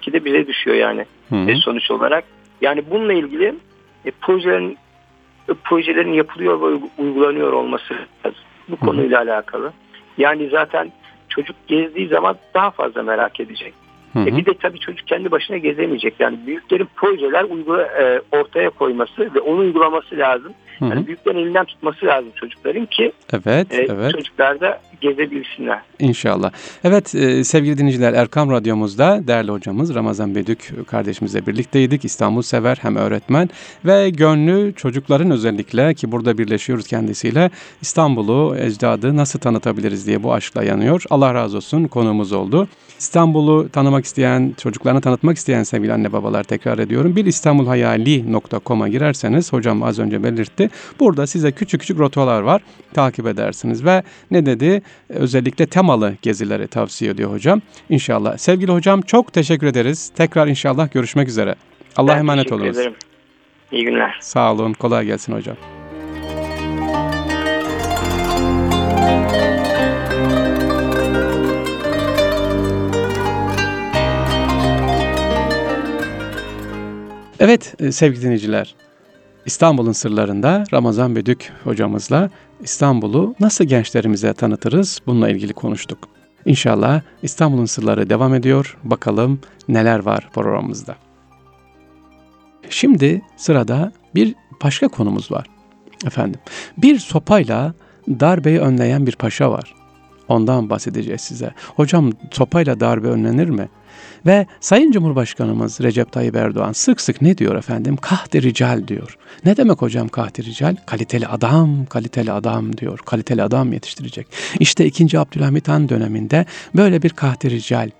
ki 0.01 0.13
de 0.13 0.25
bize 0.25 0.47
düşüyor 0.47 0.77
yani 0.77 1.05
e, 1.51 1.57
sonuç 1.57 1.91
olarak. 1.91 2.25
Yani 2.61 2.83
bununla 2.91 3.13
ilgili 3.13 3.55
e, 4.05 4.11
projelerin 4.11 4.79
e, 5.49 5.55
projelerin 5.65 6.13
yapılıyor 6.13 6.61
ve 6.61 6.81
uygulanıyor 6.99 7.53
olması 7.53 7.95
lazım. 7.95 8.41
Bu 8.69 8.77
Hı. 8.77 8.81
konuyla 8.81 9.19
alakalı. 9.19 9.73
Yani 10.19 10.49
zaten 10.49 10.93
çocuk 11.29 11.57
gezdiği 11.67 12.09
zaman 12.09 12.37
daha 12.55 12.71
fazla 12.71 13.03
merak 13.03 13.41
edecek. 13.41 13.75
Hı 14.13 14.19
hı. 14.19 14.29
E 14.29 14.37
bir 14.37 14.47
de 14.47 14.55
tabii 14.55 14.79
çocuk 14.79 15.07
kendi 15.07 15.31
başına 15.31 15.57
gezemeyecek. 15.57 16.15
Yani 16.19 16.39
büyüklerin 16.47 16.89
projeler 16.97 17.45
uygula, 17.45 17.83
e, 17.83 18.23
ortaya 18.33 18.71
koyması 18.71 19.35
ve 19.35 19.41
onu 19.41 19.59
uygulaması 19.61 20.19
lazım. 20.19 20.53
Hı 20.79 20.85
hı. 20.85 20.89
Yani 20.89 21.07
büyüklerin 21.07 21.39
elinden 21.39 21.65
tutması 21.65 22.07
lazım 22.07 22.31
çocukların 22.35 22.87
ki 22.87 23.13
evet, 23.33 23.73
e, 23.73 23.87
evet. 23.91 24.13
çocuklar 24.13 24.61
da 24.61 24.81
gezebilsinler. 25.01 25.81
İnşallah. 25.99 26.51
Evet 26.85 27.15
e, 27.15 27.45
sevgili 27.45 27.79
dinleyiciler 27.79 28.13
Erkam 28.13 28.51
Radyomuzda 28.51 29.21
değerli 29.27 29.51
hocamız 29.51 29.95
Ramazan 29.95 30.35
Bedük 30.35 30.73
kardeşimizle 30.87 31.47
birlikteydik. 31.47 32.05
İstanbul 32.05 32.43
sever 32.43 32.79
hem 32.83 32.97
öğretmen 32.97 33.51
ve 33.85 34.11
gönlü 34.11 34.75
çocukların 34.77 35.31
özellikle 35.31 35.95
ki 35.95 36.13
burada 36.13 36.39
birleşiyoruz 36.39 36.87
kendisiyle 36.87 37.51
İstanbul'u, 37.83 38.57
ecdadı 38.59 39.17
nasıl 39.17 39.39
tanıtabiliriz 39.39 40.07
diye 40.07 40.23
bu 40.23 40.33
aşkla 40.33 40.65
yanıyor. 40.65 41.03
Allah 41.11 41.35
razı 41.35 41.57
olsun 41.57 41.85
konuğumuz 41.85 42.33
oldu. 42.33 42.69
İstanbul'u 42.99 43.69
tanımak 43.69 44.05
isteyen, 44.05 44.55
çocuklarını 44.59 45.01
tanıtmak 45.01 45.37
isteyen 45.37 45.63
sevgili 45.63 45.93
anne 45.93 46.13
babalar 46.13 46.45
tekrar 46.45 46.79
ediyorum. 46.79 47.17
Bir 47.17 47.27
İstanbulhayali.com'a 47.27 48.89
girerseniz 48.89 49.53
hocam 49.53 49.83
az 49.83 49.99
önce 49.99 50.23
belirtti. 50.23 50.68
Burada 51.01 51.27
size 51.27 51.53
küçük 51.53 51.81
küçük 51.81 51.99
rotalar 51.99 52.43
var. 52.43 52.63
Takip 52.95 53.27
edersiniz 53.27 53.85
ve 53.85 54.03
ne 54.31 54.47
dedi? 54.47 54.83
Özellikle 55.09 55.67
temalı 55.67 56.17
gezileri 56.23 56.69
tavsiye 56.69 57.11
ediyor 57.11 57.33
hocam. 57.33 57.63
İnşallah. 57.91 58.39
Sevgili 58.39 58.73
hocam 58.73 59.01
çok 59.01 59.33
teşekkür 59.33 59.67
ederiz. 59.67 60.11
Tekrar 60.17 60.47
inşallah 60.47 60.93
görüşmek 60.93 61.29
üzere. 61.29 61.55
Allah'a 61.97 62.19
emanet 62.19 62.53
olunuz. 62.53 62.79
Ederim. 62.79 62.95
İyi 63.73 63.85
günler. 63.85 64.19
Sağ 64.21 64.53
olun. 64.53 64.73
Kolay 64.73 65.07
gelsin 65.07 65.33
hocam. 65.33 65.57
Evet 77.41 77.75
e, 77.81 77.93
sevgili 77.93 78.23
dinleyiciler, 78.23 78.75
İstanbul'un 79.49 79.93
sırlarında 79.93 80.65
Ramazan 80.73 81.17
Bedük 81.17 81.53
hocamızla 81.65 82.31
İstanbul'u 82.61 83.35
nasıl 83.41 83.65
gençlerimize 83.65 84.35
tanıtırız 84.35 85.01
bununla 85.07 85.29
ilgili 85.29 85.53
konuştuk. 85.53 85.99
İnşallah 86.47 87.01
İstanbul'un 87.23 87.65
sırları 87.65 88.11
devam 88.11 88.35
ediyor. 88.35 88.77
Bakalım 88.85 89.41
neler 89.69 89.99
var 89.99 90.29
programımızda. 90.33 90.97
Şimdi 92.71 93.23
sırada 93.37 93.93
bir 94.15 94.35
başka 94.63 94.89
konumuz 94.89 95.33
var. 95.33 95.47
Efendim, 96.07 96.41
bir 96.79 96.99
sopayla 96.99 97.75
darbeyi 98.09 98.61
önleyen 98.61 99.07
bir 99.07 99.17
paşa 99.17 99.51
var. 99.51 99.75
Ondan 100.29 100.71
bahsedeceğiz 100.71 101.21
size. 101.21 101.51
Hocam 101.77 102.13
sopayla 102.31 102.81
darbe 102.81 103.09
önlenir 103.09 103.49
mi? 103.49 103.69
Ve 104.27 104.47
Sayın 104.61 104.93
Cumhurbaşkanımız 104.93 105.81
Recep 105.81 106.13
Tayyip 106.13 106.37
Erdoğan 106.37 106.73
sık 106.73 107.01
sık 107.01 107.23
ne 107.23 107.39
diyor 107.39 107.57
efendim? 107.57 107.97
Kahdi 107.97 108.43
rical 108.43 108.89
diyor. 108.89 109.19
Ne 109.45 109.57
demek 109.57 109.83
hocam 109.83 110.09
kahdi 110.09 110.45
rical? 110.45 110.77
Kaliteli 110.87 111.27
adam, 111.27 111.87
kaliteli 111.87 112.33
adam 112.33 112.77
diyor. 112.77 112.99
Kaliteli 112.99 113.43
adam 113.43 113.73
yetiştirecek. 113.73 114.27
İşte 114.61 114.87
2. 114.87 115.19
Abdülhamit 115.19 115.69
Han 115.69 115.89
döneminde 115.89 116.47
böyle 116.77 117.03
bir 117.03 117.11
kahdi 117.11 117.51
rical 117.51 117.91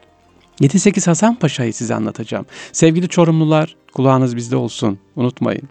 7-8 0.61 1.07
Hasan 1.07 1.35
Paşa'yı 1.35 1.75
size 1.75 1.95
anlatacağım. 1.95 2.47
Sevgili 2.73 3.09
Çorumlular 3.09 3.77
kulağınız 3.93 4.37
bizde 4.37 4.57
olsun 4.57 4.99
unutmayın. 5.17 5.69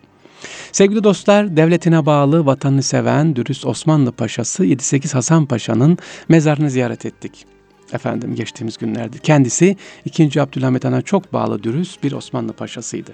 Sevgili 0.72 1.04
dostlar, 1.04 1.58
devletine 1.58 2.06
bağlı, 2.06 2.46
vatanını 2.46 2.84
seven, 2.84 3.36
dürüst 3.36 3.66
Osmanlı 3.66 4.12
Paşası 4.12 4.66
7-8 4.66 5.14
Hasan 5.14 5.46
Paşa'nın 5.46 5.98
mezarını 6.30 6.70
ziyaret 6.70 7.06
ettik. 7.06 7.57
Efendim 7.94 8.36
geçtiğimiz 8.36 8.78
günlerde. 8.78 9.18
Kendisi 9.18 9.76
2. 10.06 10.42
Abdülhamit 10.42 10.86
Han'a 10.86 11.02
çok 11.02 11.34
bağlı, 11.34 11.64
dürüst 11.64 12.04
bir 12.04 12.12
Osmanlı 12.12 12.54
Paşasıydı. 12.54 13.12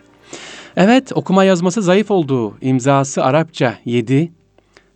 Evet, 0.75 1.11
okuma 1.15 1.43
yazması 1.43 1.81
zayıf 1.81 2.11
olduğu, 2.11 2.57
imzası 2.61 3.23
Arapça 3.23 3.77
7 3.85 4.31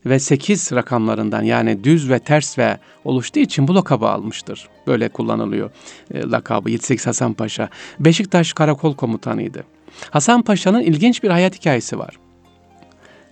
ve 0.06 0.20
8 0.20 0.72
rakamlarından 0.72 1.44
yani 1.44 1.84
düz 1.84 2.10
ve 2.10 2.20
ters 2.20 2.58
ve 2.58 2.78
oluştuğu 3.06 3.40
için 3.40 3.68
bu 3.68 3.76
lakabı 3.76 4.08
almıştır. 4.08 4.70
Böyle 4.88 5.10
kullanılıyor 5.10 5.70
e, 6.14 6.22
lakabı 6.22 6.70
7-8 6.70 7.06
Hasan 7.06 7.34
Paşa. 7.34 7.70
Beşiktaş 8.00 8.54
Karakol 8.54 8.96
Komutanıydı. 8.96 9.64
Hasan 10.10 10.42
Paşa'nın 10.42 10.82
ilginç 10.82 11.24
bir 11.24 11.30
hayat 11.30 11.56
hikayesi 11.56 12.00
var. 12.00 12.18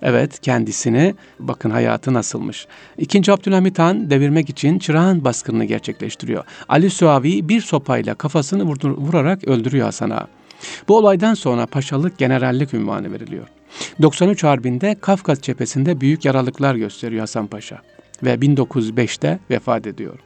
Evet 0.08 0.40
kendisini 0.40 1.16
bakın 1.40 1.70
hayatı 1.70 2.14
nasılmış. 2.14 2.68
İkinci 2.98 3.32
Abdülhamit 3.32 3.80
Han 3.80 4.10
devirmek 4.10 4.50
için 4.50 4.80
Çırağan 4.80 5.24
baskınını 5.24 5.66
gerçekleştiriyor. 5.66 6.44
Ali 6.70 6.90
Suavi 6.90 7.50
bir 7.50 7.62
sopayla 7.62 8.16
kafasını 8.16 8.66
vurarak 8.84 9.44
öldürüyor 9.48 9.86
Hasan 9.86 10.10
Ağa. 10.10 10.28
Bu 10.88 10.98
olaydan 10.98 11.34
sonra 11.34 11.66
paşalık 11.66 12.18
generallik 12.18 12.74
ünvanı 12.74 13.12
veriliyor. 13.12 13.48
93 14.02 14.44
Harbi'nde 14.44 14.96
Kafkas 15.02 15.42
cephesinde 15.42 16.02
büyük 16.02 16.26
yaralıklar 16.26 16.76
gösteriyor 16.76 17.20
Hasan 17.20 17.48
Paşa 17.48 17.82
ve 18.24 18.34
1905'te 18.34 19.40
vefat 19.50 19.88
ediyor. 19.88 20.20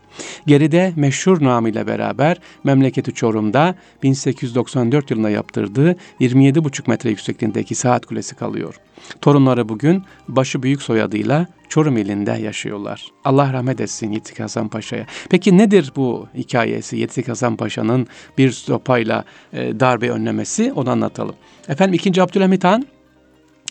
Geride 0.48 0.94
meşhur 0.96 1.44
namıyla 1.44 1.88
beraber 1.88 2.38
memleketi 2.64 3.14
Çorum'da 3.14 3.76
1894 4.04 5.12
yılında 5.12 5.30
yaptırdığı 5.30 5.96
27,5 6.20 6.90
metre 6.90 7.10
yüksekliğindeki 7.10 7.76
saat 7.76 8.06
kulesi 8.06 8.36
kalıyor. 8.36 8.76
Torunları 9.22 9.70
bugün 9.70 10.04
başı 10.28 10.64
büyük 10.64 10.82
soyadıyla 10.82 11.48
Çorum 11.70 11.98
ilinde 11.98 12.32
yaşıyorlar. 12.32 13.06
Allah 13.24 13.54
rahmet 13.54 13.82
etsin 13.82 14.12
Yitik 14.12 14.40
Hasan 14.40 14.68
Paşa'ya. 14.68 15.06
Peki 15.30 15.58
nedir 15.58 15.92
bu 15.96 16.28
hikayesi 16.36 16.98
Yitik 16.98 17.28
Hasan 17.28 17.56
Paşa'nın 17.56 18.08
bir 18.38 18.52
sopayla 18.52 19.24
e, 19.54 19.80
darbe 19.80 20.10
önlemesi 20.10 20.74
onu 20.74 20.90
anlatalım. 20.90 21.36
Efendim 21.68 21.94
2. 21.94 22.22
Abdülhamit 22.22 22.64
Han 22.64 22.86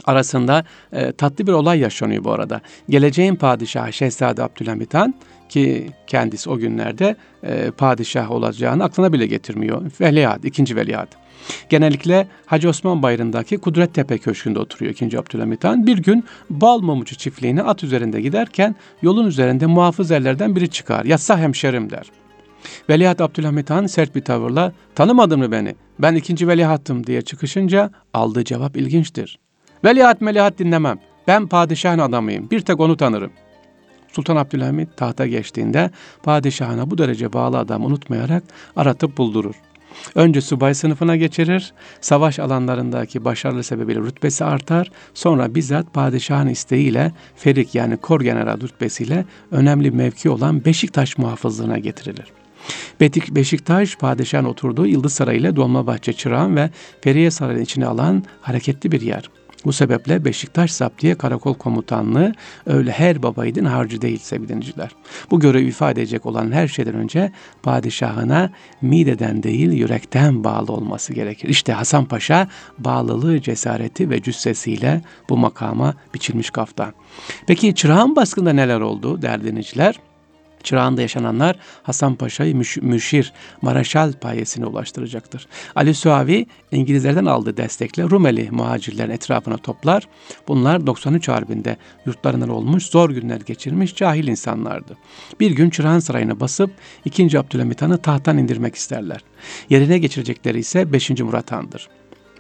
arasında 0.05 0.65
e, 0.93 1.13
tatlı 1.13 1.47
bir 1.47 1.53
olay 1.53 1.79
yaşanıyor 1.79 2.25
bu 2.25 2.33
arada. 2.33 2.61
Geleceğin 2.89 3.35
padişahı 3.35 3.93
Şehzade 3.93 4.43
Abdülhamit 4.43 4.95
Han 4.95 5.15
ki 5.49 5.91
kendisi 6.07 6.51
o 6.51 6.59
günlerde 6.59 7.17
e, 7.43 7.71
padişah 7.71 8.31
olacağını 8.31 8.85
aklına 8.85 9.13
bile 9.13 9.27
getirmiyor. 9.27 9.83
Veliaht, 10.01 10.45
ikinci 10.45 10.77
veliaht. 10.77 11.09
Genellikle 11.69 12.29
Hacı 12.47 12.69
Osman 12.69 13.03
Bayırı'ndaki 13.03 13.59
Kudrettepe 13.59 14.19
Köşkü'nde 14.19 14.59
oturuyor 14.59 14.93
2. 14.93 15.19
Abdülhamit 15.19 15.65
Han. 15.65 15.87
Bir 15.87 15.99
gün 15.99 16.25
bal 16.51 16.81
mumucu 16.81 17.17
çiftliğine 17.17 17.63
at 17.63 17.85
üzerinde 17.85 18.21
giderken 18.21 18.75
yolun 19.03 19.27
üzerinde 19.27 19.67
muhafız 19.67 20.11
erlerden 20.11 20.57
biri 20.57 20.71
çıkar. 20.71 21.05
Yatsa 21.05 21.39
hemşerim 21.39 21.91
der. 21.91 22.07
Veliaht 22.91 23.21
Abdülhamit 23.21 23.71
Han 23.71 23.87
sert 23.87 24.15
bir 24.15 24.25
tavırla 24.25 24.73
tanımadın 24.95 25.39
mı 25.39 25.53
beni? 25.53 25.75
Ben 25.99 26.15
ikinci 26.15 26.49
veliahtım 26.49 27.07
diye 27.07 27.23
çıkışınca 27.23 27.91
aldığı 28.15 28.45
cevap 28.45 28.77
ilginçtir. 28.77 29.39
Veliaht 29.85 30.21
melihat 30.21 30.59
dinlemem. 30.59 30.99
Ben 31.27 31.47
padişahın 31.47 31.99
adamıyım. 31.99 32.51
Bir 32.51 32.61
tek 32.61 32.81
onu 32.81 32.97
tanırım. 32.97 33.31
Sultan 34.13 34.37
Abdülhamit 34.37 34.97
tahta 34.97 35.27
geçtiğinde 35.27 35.91
padişahına 36.23 36.91
bu 36.91 36.99
derece 36.99 37.33
bağlı 37.33 37.59
adam 37.59 37.85
unutmayarak 37.85 38.43
aratıp 38.77 39.19
buldurur. 39.19 39.55
Önce 40.15 40.41
subay 40.41 40.75
sınıfına 40.75 41.17
geçirir, 41.17 41.73
savaş 42.01 42.39
alanlarındaki 42.39 43.25
başarılı 43.25 43.65
sebebiyle 43.65 44.01
rütbesi 44.01 44.45
artar, 44.45 44.91
sonra 45.15 45.55
bizzat 45.55 45.95
padişahın 45.95 46.49
isteğiyle 46.49 47.13
Ferik 47.37 47.75
yani 47.75 47.97
kor 47.97 48.21
general 48.21 48.61
rütbesiyle 48.61 49.25
önemli 49.51 49.91
mevki 49.91 50.31
olan 50.31 50.65
Beşiktaş 50.65 51.19
muhafızlığına 51.19 51.79
getirilir. 51.79 52.33
Beşiktaş 53.31 53.97
padişahın 53.97 54.45
oturduğu 54.45 54.87
Yıldız 54.87 55.13
Sarayı 55.13 55.41
ile 55.41 55.57
Dolmabahçe 55.57 56.13
Çırağan 56.13 56.57
ve 56.57 56.71
Feriye 57.01 57.31
Sarayı'nın 57.31 57.65
içine 57.65 57.87
alan 57.87 58.25
hareketli 58.41 58.93
bir 58.93 59.01
yer. 59.01 59.31
Bu 59.65 59.73
sebeple 59.73 60.25
Beşiktaş 60.25 60.73
Zaptiye 60.73 61.15
Karakol 61.15 61.55
Komutanlığı 61.55 62.33
öyle 62.67 62.93
her 62.93 63.23
babaydın 63.23 63.65
harcı 63.65 64.03
değil 64.03 64.19
sevgili 64.19 64.63
Bu 65.31 65.41
görevi 65.41 65.69
ifade 65.69 66.01
edecek 66.01 66.27
olan 66.27 66.53
her 66.53 66.69
şeyden 66.69 66.95
önce 66.95 67.33
padişahına 67.63 68.51
mideden 68.83 69.43
değil 69.43 69.73
yürekten 69.73 70.45
bağlı 70.45 70.73
olması 70.73 71.13
gerekir. 71.13 71.49
İşte 71.49 71.73
Hasan 71.73 72.05
Paşa 72.05 72.49
bağlılığı, 72.79 73.43
cesareti 73.43 74.11
ve 74.11 74.23
cüssesiyle 74.23 75.03
bu 75.29 75.37
makama 75.37 75.95
biçilmiş 76.15 76.51
kaftan. 76.51 76.93
Peki 77.47 77.75
Çırağan 77.75 78.17
baskında 78.17 78.53
neler 78.53 78.81
oldu 78.81 79.23
değerli 79.23 79.45
dinleyiciler? 79.45 80.01
Çırağında 80.63 81.03
yaşananlar 81.03 81.57
Hasan 81.83 82.15
Paşa'yı 82.15 82.57
müş, 82.57 82.77
müşir, 82.77 83.33
maraşal 83.63 84.13
payesine 84.13 84.67
ulaştıracaktır. 84.67 85.49
Ali 85.75 85.95
Suavi 85.95 86.47
İngilizlerden 86.73 87.25
aldığı 87.25 87.57
destekle 87.57 88.03
Rumeli 88.03 88.49
muhacirlerin 88.51 89.11
etrafına 89.11 89.57
toplar. 89.57 90.09
Bunlar 90.49 90.87
93 90.87 91.29
Harbi'nde 91.29 91.77
yurtlarından 92.07 92.49
olmuş, 92.49 92.87
zor 92.87 93.11
günler 93.11 93.41
geçirmiş 93.41 93.95
cahil 93.95 94.29
insanlardı. 94.29 94.97
Bir 95.41 95.51
gün 95.51 95.71
Çırağan 95.71 95.99
Sarayı'na 95.99 96.41
basıp 96.41 96.71
2. 97.05 97.39
Abdülhamit 97.39 97.83
Han'ı 97.83 97.99
tahttan 97.99 98.39
indirmek 98.39 98.75
isterler. 98.75 99.21
Yerine 99.71 99.99
geçirecekleri 99.99 100.59
ise 100.59 100.93
5. 100.93 101.11
Murat 101.11 101.53
Han'dır. 101.53 101.89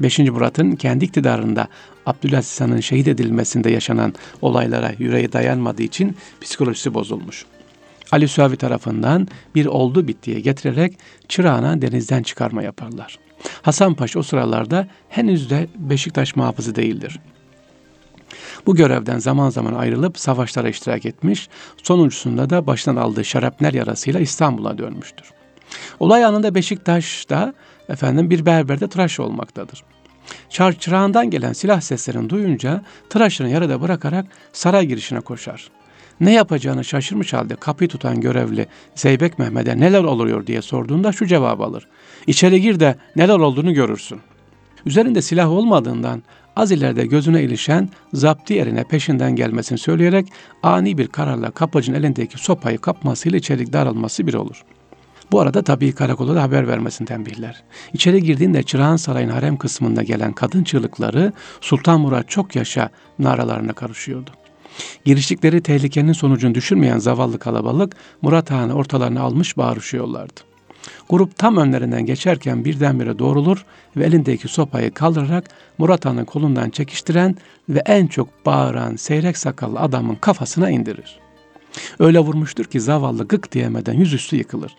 5. 0.00 0.18
Murat'ın 0.18 0.72
kendi 0.72 1.04
iktidarında 1.04 1.68
Abdülaziz 2.06 2.60
Han'ın 2.60 2.80
şehit 2.80 3.08
edilmesinde 3.08 3.70
yaşanan 3.70 4.14
olaylara 4.42 4.92
yüreği 4.98 5.32
dayanmadığı 5.32 5.82
için 5.82 6.16
psikolojisi 6.40 6.94
bozulmuş. 6.94 7.46
Ali 8.12 8.28
Suavi 8.28 8.56
tarafından 8.56 9.28
bir 9.54 9.66
oldu 9.66 10.08
bittiye 10.08 10.40
getirerek 10.40 10.98
çırağına 11.28 11.82
denizden 11.82 12.22
çıkarma 12.22 12.62
yaparlar. 12.62 13.18
Hasan 13.62 13.94
Paşa 13.94 14.18
o 14.18 14.22
sıralarda 14.22 14.86
henüz 15.08 15.50
de 15.50 15.68
Beşiktaş 15.76 16.36
muhafızı 16.36 16.74
değildir. 16.74 17.20
Bu 18.66 18.76
görevden 18.76 19.18
zaman 19.18 19.50
zaman 19.50 19.74
ayrılıp 19.74 20.18
savaşlara 20.18 20.68
iştirak 20.68 21.06
etmiş, 21.06 21.48
sonuncusunda 21.82 22.50
da 22.50 22.66
baştan 22.66 22.96
aldığı 22.96 23.24
şarapnel 23.24 23.74
yarasıyla 23.74 24.20
İstanbul'a 24.20 24.78
dönmüştür. 24.78 25.30
Olay 26.00 26.24
anında 26.24 26.54
Beşiktaş'ta 26.54 27.54
efendim 27.88 28.30
bir 28.30 28.46
berberde 28.46 28.88
tıraş 28.88 29.20
olmaktadır. 29.20 29.84
Çar 30.50 30.72
çırağından 30.72 31.30
gelen 31.30 31.52
silah 31.52 31.80
seslerini 31.80 32.30
duyunca 32.30 32.82
tıraşını 33.10 33.48
yarıda 33.48 33.80
bırakarak 33.80 34.26
saray 34.52 34.86
girişine 34.86 35.20
koşar 35.20 35.70
ne 36.20 36.32
yapacağını 36.32 36.84
şaşırmış 36.84 37.32
halde 37.32 37.54
kapıyı 37.54 37.88
tutan 37.88 38.20
görevli 38.20 38.66
Zeybek 38.94 39.38
Mehmet'e 39.38 39.80
neler 39.80 40.04
oluyor 40.04 40.46
diye 40.46 40.62
sorduğunda 40.62 41.12
şu 41.12 41.26
cevap 41.26 41.60
alır. 41.60 41.88
İçeri 42.26 42.60
gir 42.60 42.80
de 42.80 42.96
neler 43.16 43.38
olduğunu 43.38 43.74
görürsün. 43.74 44.20
Üzerinde 44.86 45.22
silah 45.22 45.50
olmadığından 45.50 46.22
az 46.56 46.72
ileride 46.72 47.06
gözüne 47.06 47.42
ilişen 47.42 47.88
zapti 48.12 48.54
yerine 48.54 48.84
peşinden 48.84 49.36
gelmesini 49.36 49.78
söyleyerek 49.78 50.26
ani 50.62 50.98
bir 50.98 51.06
kararla 51.06 51.50
kapıcının 51.50 51.96
elindeki 51.96 52.38
sopayı 52.38 52.78
kapmasıyla 52.78 53.38
içeri 53.38 53.72
daralması 53.72 54.26
bir 54.26 54.34
olur. 54.34 54.64
Bu 55.32 55.40
arada 55.40 55.62
tabii 55.62 55.92
karakola 55.92 56.34
da 56.34 56.42
haber 56.42 56.68
vermesini 56.68 57.06
tembihler. 57.06 57.62
İçeri 57.92 58.22
girdiğinde 58.22 58.62
Çırağan 58.62 58.96
Sarayı'nın 58.96 59.32
harem 59.32 59.56
kısmında 59.56 60.02
gelen 60.02 60.32
kadın 60.32 60.64
çığlıkları 60.64 61.32
Sultan 61.60 62.00
Murat 62.00 62.28
çok 62.28 62.56
yaşa 62.56 62.90
naralarına 63.18 63.72
karışıyordu. 63.72 64.30
Giriştikleri 65.04 65.60
tehlikenin 65.60 66.12
sonucunu 66.12 66.54
düşürmeyen 66.54 66.98
zavallı 66.98 67.38
kalabalık 67.38 67.96
Murat 68.22 68.50
Han'ı 68.50 68.74
ortalarına 68.74 69.20
almış 69.20 69.56
bağırışıyorlardı. 69.56 70.40
Grup 71.08 71.38
tam 71.38 71.56
önlerinden 71.56 72.06
geçerken 72.06 72.64
birdenbire 72.64 73.18
doğrulur 73.18 73.64
ve 73.96 74.04
elindeki 74.04 74.48
sopayı 74.48 74.94
kaldırarak 74.94 75.44
Murat 75.78 76.04
Han'ın 76.04 76.24
kolundan 76.24 76.70
çekiştiren 76.70 77.36
ve 77.68 77.82
en 77.86 78.06
çok 78.06 78.46
bağıran 78.46 78.96
seyrek 78.96 79.38
sakallı 79.38 79.80
adamın 79.80 80.14
kafasına 80.14 80.70
indirir. 80.70 81.18
Öyle 81.98 82.18
vurmuştur 82.18 82.64
ki 82.64 82.80
zavallı 82.80 83.28
gık 83.28 83.52
diyemeden 83.52 83.94
yüzüstü 83.94 84.36
yıkılır. 84.36 84.76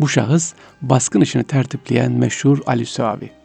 Bu 0.00 0.08
şahıs 0.08 0.54
baskın 0.82 1.20
işini 1.20 1.44
tertipleyen 1.44 2.12
meşhur 2.12 2.58
Ali 2.66 2.86
Suavi. 2.86 3.41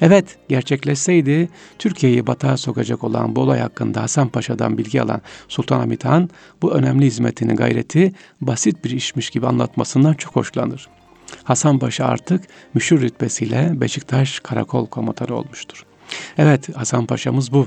Evet 0.00 0.38
gerçekleşseydi 0.48 1.48
Türkiye'yi 1.78 2.26
batağa 2.26 2.56
sokacak 2.56 3.04
olan 3.04 3.36
bu 3.36 3.40
olay 3.40 3.60
hakkında 3.60 4.02
Hasan 4.02 4.28
Paşa'dan 4.28 4.78
bilgi 4.78 5.02
alan 5.02 5.20
Sultan 5.48 5.78
Hamit 5.78 6.04
Han 6.04 6.30
bu 6.62 6.72
önemli 6.72 7.06
hizmetini 7.06 7.54
gayreti 7.54 8.12
basit 8.40 8.84
bir 8.84 8.90
işmiş 8.90 9.30
gibi 9.30 9.46
anlatmasından 9.46 10.14
çok 10.14 10.36
hoşlanır. 10.36 10.88
Hasan 11.44 11.78
Paşa 11.78 12.04
artık 12.04 12.44
müşür 12.74 13.00
rütbesiyle 13.00 13.80
Beşiktaş 13.80 14.40
Karakol 14.40 14.86
Komutanı 14.86 15.34
olmuştur. 15.36 15.84
Evet 16.38 16.76
Hasan 16.76 17.06
Paşa'mız 17.06 17.52
bu. 17.52 17.66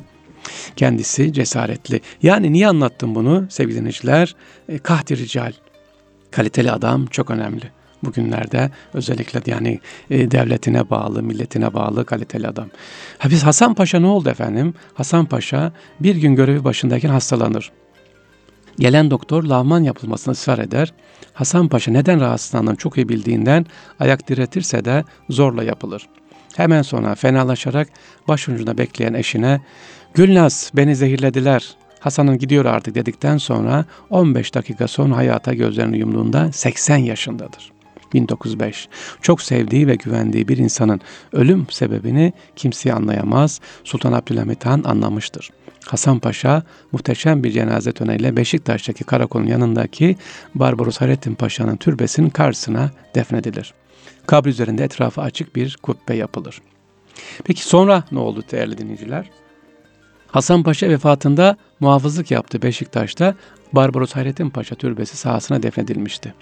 Kendisi 0.76 1.34
cesaretli. 1.34 2.02
Yani 2.23 2.54
niye 2.54 2.67
anlattım 2.67 3.15
bunu 3.15 3.45
sevgili 3.49 3.78
dinleyiciler? 3.78 4.36
E, 4.69 4.78
kahdi 4.78 5.17
rical. 5.17 5.54
Kaliteli 6.32 6.71
adam 6.71 7.06
çok 7.06 7.32
önemli. 7.32 7.71
Bugünlerde 8.06 8.72
özellikle 8.94 9.42
yani 9.46 9.80
e, 10.10 10.32
devletine 10.32 10.89
bağlı, 10.89 11.24
milletine 11.24 11.74
bağlı 11.74 12.06
kaliteli 12.06 12.48
adam. 12.48 12.70
Ha 13.18 13.30
biz 13.30 13.44
Hasan 13.44 13.74
Paşa 13.74 14.00
ne 14.00 14.08
oldu 14.08 14.30
efendim? 14.30 14.74
Hasan 14.94 15.26
Paşa 15.26 15.72
bir 16.00 16.16
gün 16.16 16.36
görevi 16.36 16.63
başındayken 16.63 17.10
hastalanır. 17.10 17.72
Gelen 18.80 19.12
doktor 19.12 19.44
lavman 19.44 19.84
yapılmasını 19.84 20.32
ısrar 20.32 20.60
eder. 20.60 20.94
Hasan 21.34 21.68
Paşa 21.68 21.92
neden 21.92 22.22
rahatsızlandığını 22.22 22.76
çok 22.76 22.98
iyi 22.98 23.10
bildiğinden 23.10 23.66
ayak 24.00 24.28
diretirse 24.28 24.86
de 24.86 25.04
zorla 25.30 25.63
yapılır. 25.63 26.10
Hemen 26.56 26.82
sonra 26.82 27.16
fenalaşarak 27.16 27.88
başucunda 28.28 28.78
bekleyen 28.78 29.13
eşine 29.13 29.62
Gülnaz 30.13 30.72
beni 30.76 30.96
zehirlediler. 30.96 31.76
Hasan'ın 32.00 32.38
gidiyor 32.38 32.66
artık 32.66 32.96
dedikten 32.96 33.38
sonra 33.38 33.86
15 34.10 34.54
dakika 34.54 34.88
sonra 34.88 35.16
hayata 35.16 35.54
gözlerini 35.54 35.98
yumduğunda 35.98 36.52
80 36.52 36.98
yaşındadır. 36.98 37.73
1905. 38.13 38.89
Çok 39.21 39.41
sevdiği 39.41 39.88
ve 39.88 39.95
güvendiği 39.95 40.47
bir 40.47 40.58
insanın 40.58 41.02
ölüm 41.32 41.67
sebebini 41.69 42.34
kimseye 42.56 42.93
anlayamaz. 42.93 43.62
Sultan 43.84 44.13
Abdülhamit 44.13 44.65
Han 44.65 44.84
anlamıştır. 44.84 45.49
Hasan 45.86 46.19
Paşa 46.19 46.63
muhteşem 46.91 47.43
bir 47.43 47.52
cenaze 47.52 47.91
töreniyle 47.91 48.38
Beşiktaş'taki 48.38 49.04
karakolun 49.04 49.45
yanındaki 49.45 50.15
Barbaros 50.56 50.97
Hayrettin 50.97 51.36
Paşa'nın 51.36 51.76
türbesinin 51.76 52.30
karşısına 52.30 52.91
defnedilir. 53.15 53.73
Kabri 54.28 54.49
üzerinde 54.49 54.84
etrafı 54.84 55.21
açık 55.21 55.56
bir 55.56 55.78
kubbe 55.82 56.15
yapılır. 56.15 56.62
Peki 57.43 57.63
sonra 57.63 58.04
ne 58.12 58.19
oldu 58.19 58.43
değerli 58.52 58.78
dinleyiciler? 58.78 59.30
Hasan 60.28 60.63
Paşa 60.63 60.89
vefatında 60.89 61.58
muhafızlık 61.80 62.32
yaptı 62.32 62.62
Beşiktaş'ta 62.62 63.36
Barbaros 63.73 64.12
Hayrettin 64.12 64.49
Paşa 64.49 64.76
türbesi 64.76 65.17
sahasına 65.17 65.63
defnedilmişti. 65.63 66.34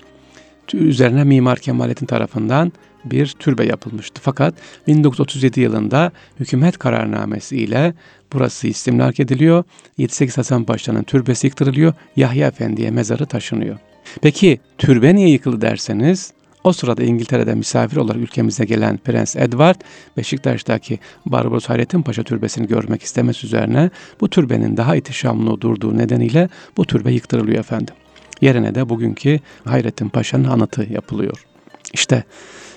Üzerine 0.74 1.24
Mimar 1.24 1.60
Kemalettin 1.60 2.06
tarafından 2.06 2.72
bir 3.06 3.28
türbe 3.28 3.66
yapılmıştı. 3.66 4.22
Fakat 4.24 4.54
1937 4.88 5.62
yılında 5.62 6.12
hükümet 6.40 6.78
kararnamesi 6.78 7.58
ile 7.58 7.94
burası 8.34 8.68
istimlak 8.68 9.20
ediliyor. 9.20 9.64
7-8 10.00 10.36
Hasan 10.36 10.64
Paşa'nın 10.64 11.04
türbesi 11.04 11.48
yıktırılıyor. 11.48 11.94
Yahya 12.16 12.48
Efendi'ye 12.48 12.92
mezarı 12.92 13.26
taşınıyor. 13.26 13.78
Peki 14.22 14.60
türbe 14.78 15.16
niye 15.16 15.30
yıkıldı 15.30 15.62
derseniz 15.62 16.34
o 16.64 16.74
sırada 16.74 17.04
İngiltere'de 17.04 17.56
misafir 17.56 17.98
olarak 17.98 18.22
ülkemize 18.22 18.66
gelen 18.66 18.98
Prens 18.98 19.36
Edward, 19.36 19.82
Beşiktaş'taki 20.18 21.00
Barbaros 21.26 21.66
Hayrettin 21.66 22.02
Paşa 22.02 22.24
türbesini 22.24 22.68
görmek 22.68 23.04
istemesi 23.04 23.46
üzerine 23.46 23.90
bu 24.22 24.30
türbenin 24.30 24.78
daha 24.78 24.96
ihtişamlı 24.96 25.62
durduğu 25.62 25.98
nedeniyle 25.98 26.50
bu 26.78 26.86
türbe 26.86 27.12
yıktırılıyor 27.12 27.60
efendim. 27.60 27.96
Yerine 28.42 28.76
de 28.76 28.90
bugünkü 28.90 29.40
Hayrettin 29.66 30.10
Paşa'nın 30.10 30.50
anıtı 30.50 30.88
yapılıyor. 30.94 31.46
İşte 31.94 32.24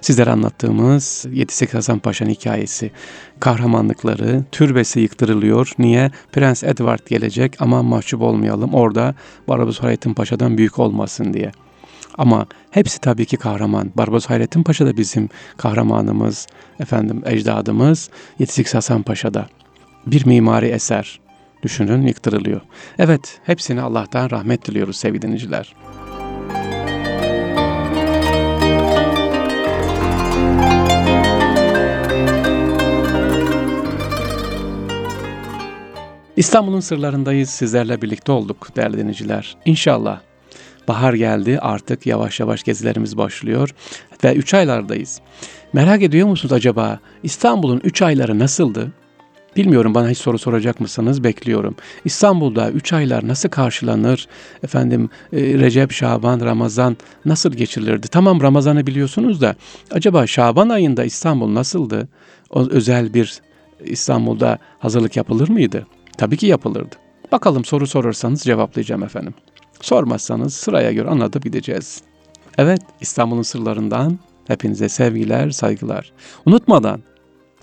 sizlere 0.01 0.31
anlattığımız 0.31 1.27
7-8 1.29 1.73
Hasan 1.73 1.99
Paşa'nın 1.99 2.31
hikayesi, 2.31 2.91
kahramanlıkları, 3.41 4.45
türbesi 4.53 5.01
yıktırılıyor. 5.01 5.73
Niye? 5.79 6.11
Prens 6.33 6.65
Edward 6.65 7.09
gelecek 7.09 7.57
ama 7.61 7.83
mahcup 7.83 8.23
olmayalım. 8.23 8.75
Orada 8.75 9.15
Barbaros 9.49 9.79
Hayrettin 9.79 10.15
Paşa'dan 10.15 10.59
büyük 10.59 10.79
olmasın 10.79 11.35
diye. 11.35 11.53
Ama 12.19 12.47
hepsi 12.71 13.01
tabii 13.01 13.27
ki 13.27 13.37
kahraman. 13.37 13.93
Barbaros 13.97 14.27
Hayrettin 14.27 14.63
Paşa 14.63 14.87
da 14.87 14.97
bizim 14.97 15.29
kahramanımız, 15.57 16.47
efendim 16.81 17.23
ecdadımız. 17.27 18.11
7-8 18.41 18.75
Hasan 18.75 19.03
Paşa'da 19.03 19.49
bir 20.07 20.27
mimari 20.27 20.67
eser 20.67 21.21
düşünün 21.65 22.07
yıktırılıyor. 22.07 22.61
Evet 22.99 23.41
hepsine 23.45 23.83
Allah'tan 23.83 24.31
rahmet 24.31 24.67
diliyoruz 24.67 24.97
sevgili 24.97 25.23
dinleyiciler. 25.23 25.75
İstanbul'un 36.37 36.81
sırlarındayız. 36.81 37.51
Sizlerle 37.51 38.03
birlikte 38.03 38.33
olduk 38.33 38.77
değerli 38.77 38.99
dinleyiciler. 38.99 39.57
İnşallah 39.65 40.21
bahar 40.89 41.15
geldi 41.15 41.59
artık 41.61 42.07
yavaş 42.07 42.41
yavaş 42.41 42.63
gezilerimiz 42.63 43.17
başlıyor 43.17 43.75
ve 44.25 44.35
3 44.35 44.55
aylardayız. 44.55 45.21
Merak 45.73 46.03
ediyor 46.03 46.29
musunuz 46.29 46.53
acaba 46.53 46.99
İstanbul'un 47.23 47.81
3 47.85 48.03
ayları 48.03 48.39
nasıldı? 48.39 48.93
Bilmiyorum 49.57 49.95
bana 49.95 50.09
hiç 50.11 50.19
soru 50.19 50.39
soracak 50.39 50.81
mısınız? 50.81 51.25
Bekliyorum. 51.25 51.77
İstanbul'da 52.05 52.71
3 52.71 52.93
aylar 52.93 53.29
nasıl 53.29 53.49
karşılanır? 53.49 54.29
Efendim 54.63 55.11
e, 55.33 55.39
Recep, 55.41 55.93
Şaban, 55.93 56.41
Ramazan 56.41 56.97
nasıl 57.25 57.53
geçirilirdi? 57.53 58.09
Tamam 58.09 58.41
Ramazan'ı 58.41 58.87
biliyorsunuz 58.87 59.41
da 59.41 59.55
acaba 59.91 60.27
Şaban 60.27 60.69
ayında 60.69 61.05
İstanbul 61.05 61.55
nasıldı? 61.55 62.09
O 62.51 62.69
özel 62.71 63.15
bir 63.15 63.41
İstanbul'da 63.85 64.59
hazırlık 64.79 65.17
yapılır 65.17 65.49
mıydı? 65.49 65.87
Tabii 66.19 66.37
ki 66.37 66.47
yapılırdı. 66.47 66.97
Bakalım 67.33 67.65
soru 67.65 67.87
sorarsanız 67.87 68.43
cevaplayacağım 68.43 69.03
efendim. 69.03 69.35
Sormazsanız 69.81 70.55
sıraya 70.55 70.93
göre 70.93 71.09
anlatıp 71.09 71.43
gideceğiz. 71.43 72.03
Evet 72.59 72.81
İstanbul'un 73.01 73.43
sırlarından 73.43 74.19
hepinize 74.47 74.89
sevgiler, 74.89 75.51
saygılar. 75.51 76.13
Unutmadan 76.47 77.01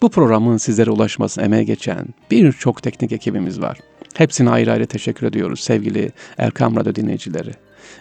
bu 0.01 0.09
programın 0.09 0.57
sizlere 0.57 0.91
ulaşmasına 0.91 1.43
emeğe 1.45 1.63
geçen 1.63 2.07
birçok 2.31 2.83
teknik 2.83 3.11
ekibimiz 3.11 3.61
var. 3.61 3.77
Hepsine 4.15 4.49
ayrı 4.49 4.71
ayrı 4.71 4.85
teşekkür 4.87 5.27
ediyoruz 5.27 5.59
sevgili 5.59 6.11
Erkam 6.37 6.75
Radyo 6.75 6.95
dinleyicileri. 6.95 7.51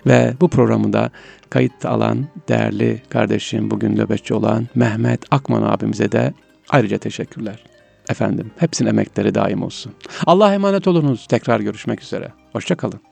Ve 0.07 0.35
bu 0.41 0.49
programı 0.49 0.93
da 0.93 1.11
kayıt 1.51 1.85
alan 1.85 2.27
değerli 2.49 3.03
kardeşim 3.09 3.71
bugün 3.71 3.97
nöbetçi 3.97 4.35
olan 4.35 4.69
Mehmet 4.75 5.21
Akman 5.31 5.63
abimize 5.63 6.13
de 6.13 6.35
ayrıca 6.69 6.99
teşekkürler. 6.99 7.65
Efendim 8.09 8.51
hepsinin 8.57 8.89
emekleri 8.89 9.35
daim 9.35 9.63
olsun. 9.63 9.93
Allah'a 10.27 10.55
emanet 10.55 10.89
olunuz. 10.89 11.27
Tekrar 11.27 11.61
görüşmek 11.61 12.03
üzere. 12.03 12.33
Hoşçakalın. 12.53 13.10